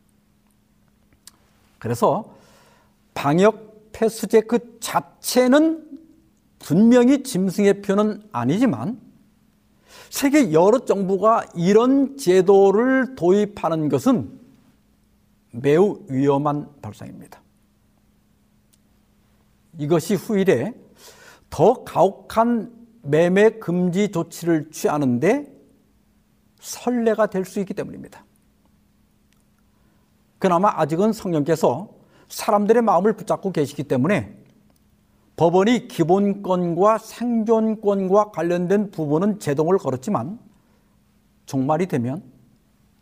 그래서 1.78 2.34
방역 3.14 3.92
폐수제 3.92 4.42
그 4.42 4.78
자체는 4.80 5.84
분명히 6.58 7.22
짐승의 7.22 7.82
표는 7.82 8.22
아니지만 8.32 9.00
세계 10.10 10.52
여러 10.52 10.84
정부가 10.84 11.44
이런 11.54 12.16
제도를 12.16 13.14
도입하는 13.14 13.88
것은 13.88 14.30
매우 15.52 16.00
위험한 16.08 16.68
발상입니다. 16.82 17.40
이것이 19.78 20.14
후일에 20.14 20.74
더 21.50 21.84
가혹한 21.84 22.72
매매 23.02 23.50
금지 23.50 24.10
조치를 24.10 24.70
취하는데 24.70 25.52
선례가 26.60 27.26
될 27.26 27.44
수 27.44 27.60
있기 27.60 27.74
때문입니다. 27.74 28.24
그나마 30.38 30.70
아직은 30.80 31.12
성령께서 31.12 31.94
사람들의 32.28 32.82
마음을 32.82 33.14
붙잡고 33.14 33.52
계시기 33.52 33.84
때문에 33.84 34.36
법원이 35.36 35.88
기본권과 35.88 36.98
생존권과 36.98 38.30
관련된 38.32 38.90
부분은 38.90 39.38
제동을 39.38 39.78
걸었지만 39.78 40.38
종말이 41.44 41.86
되면 41.86 42.22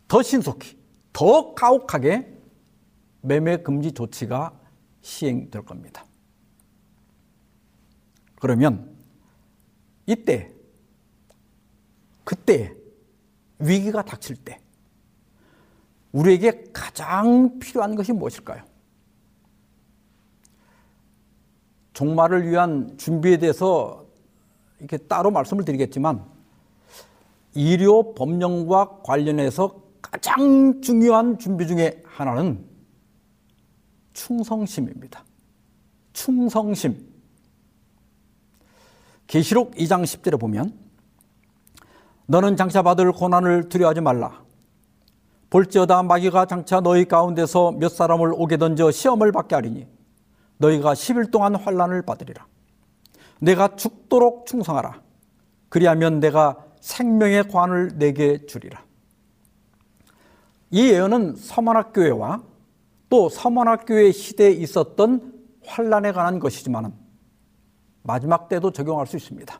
더 0.07 0.21
신속히, 0.21 0.77
더 1.13 1.55
가혹하게 1.55 2.31
매매 3.21 3.57
금지 3.57 3.91
조치가 3.91 4.53
시행될 5.01 5.63
겁니다. 5.63 6.04
그러면 8.39 8.95
이때, 10.05 10.51
그때 12.23 12.75
위기가 13.59 14.03
닥칠 14.03 14.35
때 14.35 14.59
우리에게 16.11 16.65
가장 16.71 17.59
필요한 17.59 17.95
것이 17.95 18.13
무엇일까요? 18.13 18.63
종말을 21.93 22.47
위한 22.49 22.97
준비에 22.97 23.37
대해서 23.37 24.05
이렇게 24.79 24.97
따로 24.97 25.31
말씀을 25.31 25.63
드리겠지만 25.65 26.23
의료 27.55 28.13
법령과 28.13 29.01
관련해서 29.03 29.81
가장 30.01 30.81
중요한 30.81 31.39
준비 31.39 31.67
중에 31.67 32.03
하나는 32.05 32.65
충성심입니다. 34.13 35.23
충성심. 36.13 37.14
계시록 39.27 39.75
2장 39.75 40.03
10절에 40.03 40.39
보면 40.39 40.73
너는 42.27 42.57
장차 42.57 42.81
받을 42.81 43.11
고난을 43.11 43.69
두려워하지 43.69 44.01
말라. 44.01 44.43
볼지어다 45.49 46.03
마귀가 46.03 46.45
장차 46.45 46.79
너희 46.79 47.05
가운데서 47.05 47.73
몇 47.73 47.89
사람을 47.89 48.33
오게 48.35 48.57
던져 48.57 48.91
시험을 48.91 49.31
받게 49.31 49.55
하리니 49.55 49.87
너희가 50.57 50.93
10일 50.93 51.31
동안 51.31 51.55
환란을 51.55 52.01
받으리라. 52.01 52.45
내가 53.39 53.75
죽도록 53.75 54.45
충성하라. 54.47 55.01
그리하면 55.69 56.19
내가 56.19 56.63
생명의 56.79 57.47
관을 57.47 57.97
내게 57.97 58.45
주리라. 58.45 58.83
이 60.71 60.89
예언은 60.89 61.35
서만학교회와 61.35 62.43
또 63.09 63.29
서만학교회 63.29 64.11
시대에 64.11 64.51
있었던 64.51 65.33
환란에 65.65 66.11
관한 66.11 66.39
것이지만 66.39 66.93
마지막 68.05 68.47
때도 68.47 68.71
적용할 68.71 69.07
수 69.07 69.17
있습니다. 69.17 69.59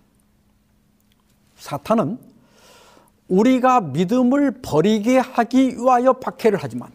사탄은 1.55 2.19
우리가 3.27 3.81
믿음을 3.81 4.61
버리게 4.61 5.17
하기 5.17 5.77
위하여 5.77 6.13
박해를 6.13 6.59
하지만 6.61 6.91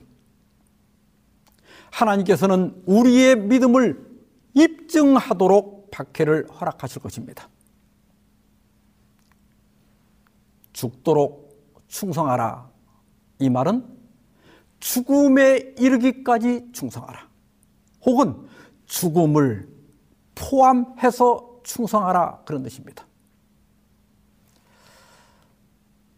하나님께서는 1.91 2.83
우리의 2.87 3.37
믿음을 3.37 4.09
입증하도록 4.55 5.91
박해를 5.91 6.49
허락하실 6.49 7.03
것입니다. 7.03 7.49
죽도록 10.73 11.51
충성하라. 11.89 12.71
이 13.41 13.51
말은 13.51 13.85
죽음에 14.79 15.75
이르기까지 15.79 16.69
충성하라. 16.73 17.29
혹은 18.07 18.47
죽음을 18.87 19.69
포함해서 20.41 21.61
충성하라. 21.63 22.43
그런 22.47 22.63
뜻입니다. 22.63 23.07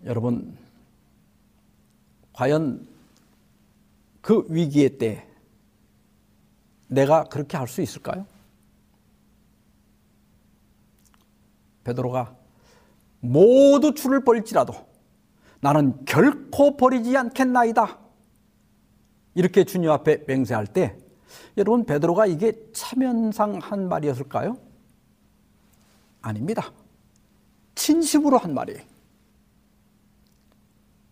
여러분, 0.05 0.57
과연 2.33 2.87
그 4.21 4.47
위기의 4.49 4.99
때 4.99 5.27
내가 6.87 7.25
그렇게 7.25 7.57
할 7.57 7.67
수 7.67 7.83
있을까요? 7.83 8.27
베드로가 11.85 12.37
모두 13.21 13.93
줄을 13.95 14.25
벌지라도 14.25 14.75
나는 15.61 16.05
결코 16.05 16.77
버리지 16.77 17.17
않겠나이다. 17.17 17.99
이렇게 19.35 19.65
주님 19.65 19.91
앞에 19.91 20.25
맹세할 20.27 20.67
때 20.69 20.97
여러분 21.57 21.85
베드로가 21.85 22.27
이게 22.27 22.53
차면상 22.73 23.59
한 23.59 23.89
말이었을까요? 23.89 24.57
아닙니다. 26.21 26.73
진심으로 27.75 28.39
한 28.39 28.55
말이에요. 28.55 28.81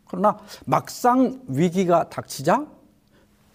그러나 0.06 0.38
막상 0.66 1.42
위기가 1.46 2.08
닥치자 2.08 2.66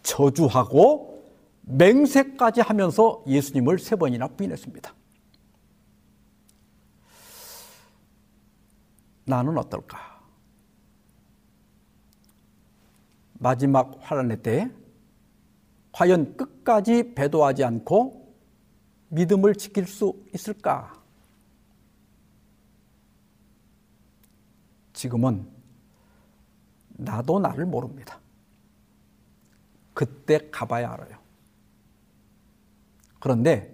저주하고 0.04 1.16
맹세까지 1.62 2.62
하면서 2.62 3.24
예수님을 3.28 3.80
세 3.80 3.96
번이나 3.96 4.28
부인했습니다. 4.28 4.94
나는 9.26 9.58
어떨까? 9.58 10.16
마지막 13.34 13.98
환란의 14.00 14.42
때 14.42 14.72
과연 15.96 16.36
끝까지 16.36 17.16
배도하지 17.16 17.64
않고 17.64 18.36
믿음을 19.08 19.56
지킬 19.56 19.88
수 19.88 20.14
있을까? 20.34 21.02
지금은 24.92 25.48
나도 26.90 27.40
나를 27.40 27.66
모릅니다. 27.66 28.20
그때 29.94 30.50
가봐야 30.52 30.92
알아요. 30.92 31.18
그런데 33.22 33.74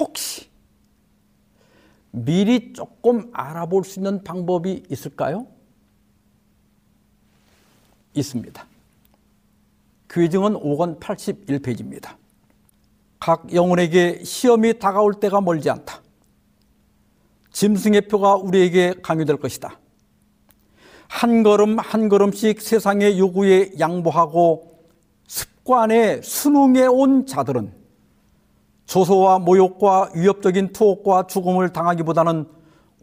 혹시 0.00 0.50
미리 2.10 2.72
조금 2.72 3.30
알아볼 3.32 3.84
수 3.84 4.00
있는 4.00 4.24
방법이 4.24 4.82
있을까요? 4.90 5.46
있습니다. 8.14 8.73
교증은 10.14 10.54
5권 10.54 11.00
81페이지입니다. 11.00 12.14
각 13.18 13.52
영혼에게 13.52 14.22
시험이 14.22 14.78
다가올 14.78 15.14
때가 15.14 15.40
멀지 15.40 15.68
않다. 15.70 16.02
짐승의 17.50 18.02
표가 18.02 18.36
우리에게 18.36 18.94
강요될 19.02 19.38
것이다. 19.38 19.80
한 21.08 21.42
걸음 21.42 21.80
한 21.80 22.08
걸음씩 22.08 22.60
세상의 22.60 23.18
요구에 23.18 23.72
양보하고 23.80 24.84
습관에 25.26 26.20
순응해 26.22 26.86
온 26.86 27.26
자들은 27.26 27.72
조소와 28.86 29.40
모욕과 29.40 30.12
위협적인 30.14 30.72
투옥과 30.72 31.26
죽음을 31.26 31.72
당하기보다는 31.72 32.46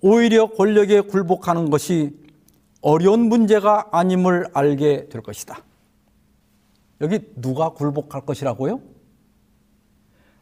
오히려 0.01 0.47
권력에 0.47 1.01
굴복하는 1.01 1.70
것이 1.70 2.12
어려운 2.82 3.28
문제가 3.28 3.89
아님을 3.91 4.47
알게 4.53 5.09
될 5.09 5.22
것이다. 5.22 5.62
여기 7.01 7.19
누가 7.35 7.73
굴복할 7.73 8.25
것이라고요? 8.25 8.79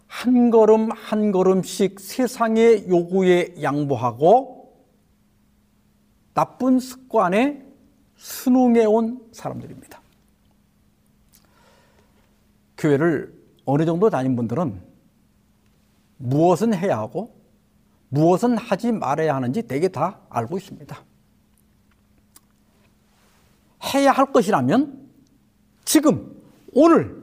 한 0.08 0.50
걸음 0.50 0.92
한 0.92 1.32
걸음씩 1.32 2.00
세상의 2.00 2.90
요구에 2.90 3.56
양보하고 3.62 4.60
나쁜 6.34 6.80
습관에 6.80 7.66
순응해 8.16 8.86
온 8.86 9.26
사람들입니다. 9.32 10.02
교회를 12.78 13.34
어느 13.66 13.86
정도 13.86 14.10
다닌 14.10 14.36
분들은 14.36 14.82
무엇은 16.18 16.74
해야 16.74 16.98
하고 16.98 17.36
무엇은 18.10 18.58
하지 18.58 18.92
말아야 18.92 19.36
하는지 19.36 19.62
대개 19.62 19.88
다 19.88 20.20
알고 20.30 20.58
있습니다. 20.58 21.04
해야 23.94 24.12
할 24.12 24.32
것이라면 24.32 25.10
지금, 25.86 26.39
오늘 26.74 27.22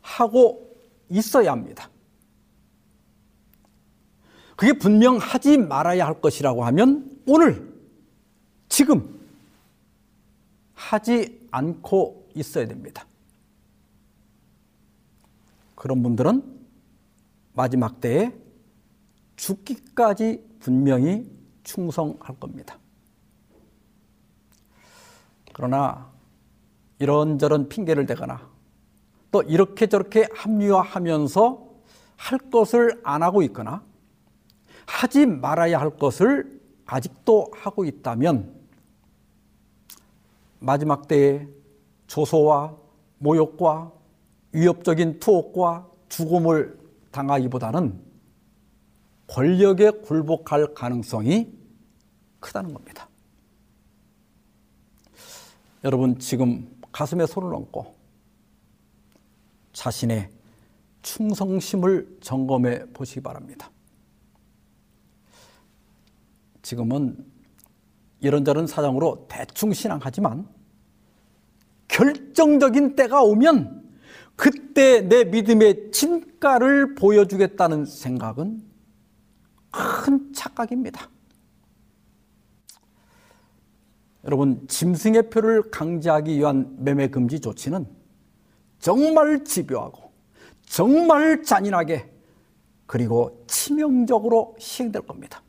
하고 0.00 0.76
있어야 1.08 1.52
합니다. 1.52 1.90
그게 4.56 4.72
분명 4.74 5.16
하지 5.16 5.56
말아야 5.56 6.06
할 6.06 6.20
것이라고 6.20 6.64
하면 6.66 7.18
오늘 7.26 7.72
지금 8.68 9.18
하지 10.74 11.46
않고 11.50 12.28
있어야 12.34 12.66
됩니다. 12.66 13.06
그런 15.74 16.02
분들은 16.02 16.60
마지막 17.54 18.00
때에 18.00 18.32
죽기까지 19.36 20.44
분명히 20.60 21.26
충성할 21.64 22.38
겁니다. 22.38 22.78
그러나 25.54 26.10
이런저런 26.98 27.68
핑계를 27.68 28.04
대거나 28.04 28.49
또 29.30 29.42
이렇게 29.42 29.86
저렇게 29.86 30.28
합리화하면서 30.34 31.68
할 32.16 32.38
것을 32.38 33.00
안 33.04 33.22
하고 33.22 33.42
있거나 33.42 33.82
하지 34.86 35.26
말아야 35.26 35.80
할 35.80 35.96
것을 35.96 36.60
아직도 36.84 37.52
하고 37.54 37.84
있다면 37.84 38.54
마지막 40.58 41.06
때에 41.08 41.46
조소와 42.08 42.76
모욕과 43.18 43.92
위협적인 44.52 45.20
투옥과 45.20 45.88
죽음을 46.08 46.78
당하기보다는 47.12 48.00
권력에 49.28 49.90
굴복할 49.90 50.74
가능성이 50.74 51.52
크다는 52.40 52.74
겁니다. 52.74 53.08
여러분 55.84 56.18
지금 56.18 56.68
가슴에 56.90 57.26
손을 57.26 57.54
얹고 57.54 57.99
자신의 59.80 60.28
충성심을 61.00 62.18
점검해 62.20 62.92
보시기 62.92 63.22
바랍니다. 63.22 63.70
지금은 66.60 67.24
이런저런 68.20 68.66
사정으로 68.66 69.26
대충 69.30 69.72
신앙하지만 69.72 70.46
결정적인 71.88 72.94
때가 72.94 73.22
오면 73.22 73.88
그때 74.36 75.00
내 75.00 75.24
믿음의 75.24 75.92
진가를 75.92 76.94
보여주겠다는 76.94 77.86
생각은 77.86 78.62
큰 79.70 80.32
착각입니다. 80.34 81.08
여러분, 84.24 84.68
짐승의 84.68 85.30
표를 85.30 85.70
강제하기 85.70 86.36
위한 86.36 86.76
매매 86.78 87.08
금지 87.08 87.40
조치는 87.40 87.99
정말 88.80 89.44
집요하고 89.44 90.10
정말 90.62 91.42
잔인하게 91.42 92.10
그리고 92.86 93.44
치명적으로 93.46 94.56
시행될 94.58 95.02
겁니다. 95.02 95.42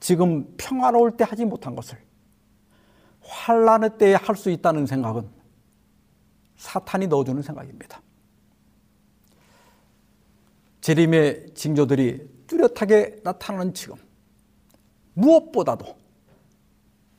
지금 0.00 0.54
평화로울 0.56 1.16
때 1.16 1.24
하지 1.24 1.44
못한 1.44 1.74
것을 1.74 1.98
환란의 3.22 3.98
때에 3.98 4.14
할 4.14 4.36
수 4.36 4.50
있다는 4.50 4.86
생각은 4.86 5.28
사탄이 6.56 7.06
넣어주는 7.06 7.42
생각입니다. 7.42 8.00
재림의 10.80 11.54
징조들이 11.54 12.46
뚜렷하게 12.46 13.20
나타나는 13.24 13.74
지금 13.74 13.96
무엇보다도 15.14 15.96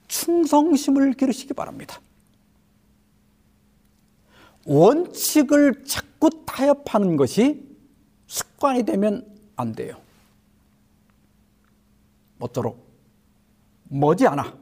충성심을 0.08 1.14
기르시기 1.14 1.53
바랍니다. 1.53 1.99
원칙을 4.68 5.86
자꾸 5.86 6.30
타협하는 6.45 7.15
것이 7.15 7.65
습관이 8.28 8.84
되면 8.84 9.26
안 9.55 9.72
돼요. 9.72 9.95
모쪼록 12.38 12.86
머지않아 13.86 14.53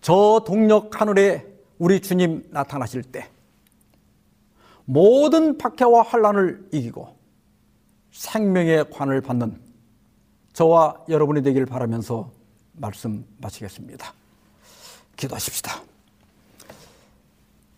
저 0.00 0.42
동력 0.46 1.00
하늘에 1.00 1.46
우리 1.78 2.00
주님 2.00 2.48
나타나실 2.50 3.02
때 3.02 3.28
모든 4.86 5.58
박해와 5.58 6.02
환란을 6.02 6.70
이기고 6.72 7.14
생명의 8.10 8.88
관을 8.90 9.20
받는 9.20 9.60
저와 10.54 11.04
여러분이 11.10 11.42
되기를 11.42 11.66
바라면서 11.66 12.32
말씀 12.72 13.26
마치겠습니다. 13.36 14.14
기도하십시다. 15.16 15.82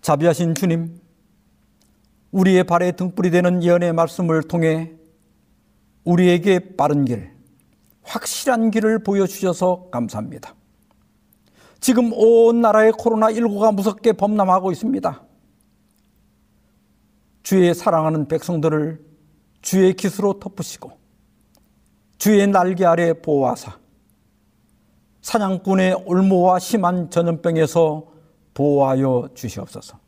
자비하신 0.02 0.54
주님, 0.54 0.99
우리의 2.32 2.64
발에 2.64 2.92
등불이 2.92 3.30
되는 3.30 3.62
예언의 3.62 3.92
말씀을 3.92 4.42
통해 4.42 4.92
우리에게 6.04 6.76
빠른 6.76 7.04
길, 7.04 7.32
확실한 8.02 8.70
길을 8.70 9.02
보여주셔서 9.02 9.88
감사합니다. 9.90 10.54
지금 11.80 12.12
온 12.12 12.60
나라의 12.60 12.92
코로나19가 12.92 13.74
무섭게 13.74 14.12
범람하고 14.12 14.70
있습니다. 14.70 15.22
주의 17.42 17.74
사랑하는 17.74 18.28
백성들을 18.28 19.00
주의 19.62 19.94
기수로 19.94 20.38
덮으시고 20.38 20.92
주의 22.18 22.46
날개 22.46 22.84
아래 22.84 23.14
보호하사 23.14 23.78
사냥꾼의 25.22 26.02
올무와 26.06 26.58
심한 26.58 27.10
전염병에서 27.10 28.06
보호하여 28.54 29.28
주시옵소서. 29.34 29.99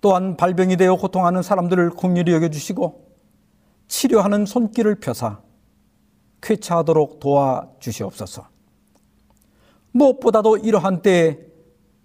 또한 0.00 0.36
발병이 0.36 0.76
되어 0.76 0.96
고통하는 0.96 1.42
사람들을 1.42 1.90
긍휼히 1.90 2.32
여겨주시고 2.32 3.10
치료하는 3.88 4.46
손길을 4.46 4.96
펴사 4.96 5.40
쾌차하도록 6.40 7.20
도와주시옵소서. 7.20 8.46
무엇보다도 9.92 10.58
이러한 10.58 11.02
때에 11.02 11.38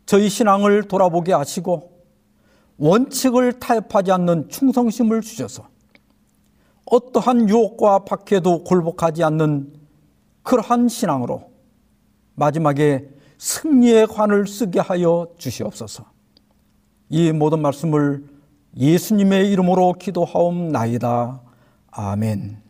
저희 0.06 0.30
신앙을 0.30 0.84
돌아보게 0.84 1.34
하시고 1.34 1.96
원칙을 2.78 3.60
타협하지 3.60 4.12
않는 4.12 4.50
충성심을 4.50 5.22
주셔서 5.22 5.70
어떠한 6.86 7.50
유혹과 7.50 8.00
박해도 8.06 8.64
굴복하지 8.64 9.24
않는 9.24 9.74
그러한 10.44 10.90
신앙으로 10.90 11.52
마지막에 12.36 13.10
승리의 13.38 14.08
관을 14.08 14.48
쓰게 14.48 14.80
하여 14.80 15.28
주시옵소서. 15.38 16.15
이 17.10 17.32
모든 17.32 17.62
말씀을 17.62 18.24
예수님의 18.78 19.52
이름으로 19.52 19.94
기도하옵나이다. 19.94 21.42
아멘. 21.92 22.62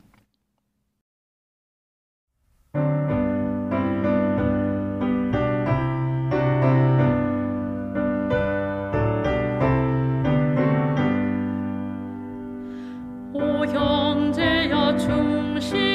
오형제야 13.33 14.97
중심 14.97 15.94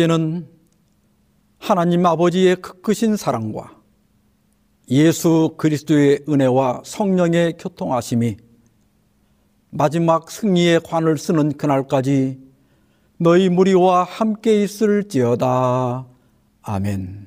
이제는 0.00 0.48
하나님 1.58 2.06
아버지의 2.06 2.56
크 2.62 2.80
크신 2.80 3.16
사랑과 3.16 3.76
예수 4.88 5.54
그리스도의 5.58 6.24
은혜와 6.26 6.82
성령의 6.86 7.58
교통하심이 7.58 8.38
마지막 9.68 10.30
승리의 10.30 10.80
관을 10.80 11.18
쓰는 11.18 11.52
그날까지 11.52 12.40
너희 13.18 13.50
무리와 13.50 14.04
함께 14.04 14.62
있을지어다. 14.62 16.06
아멘. 16.62 17.26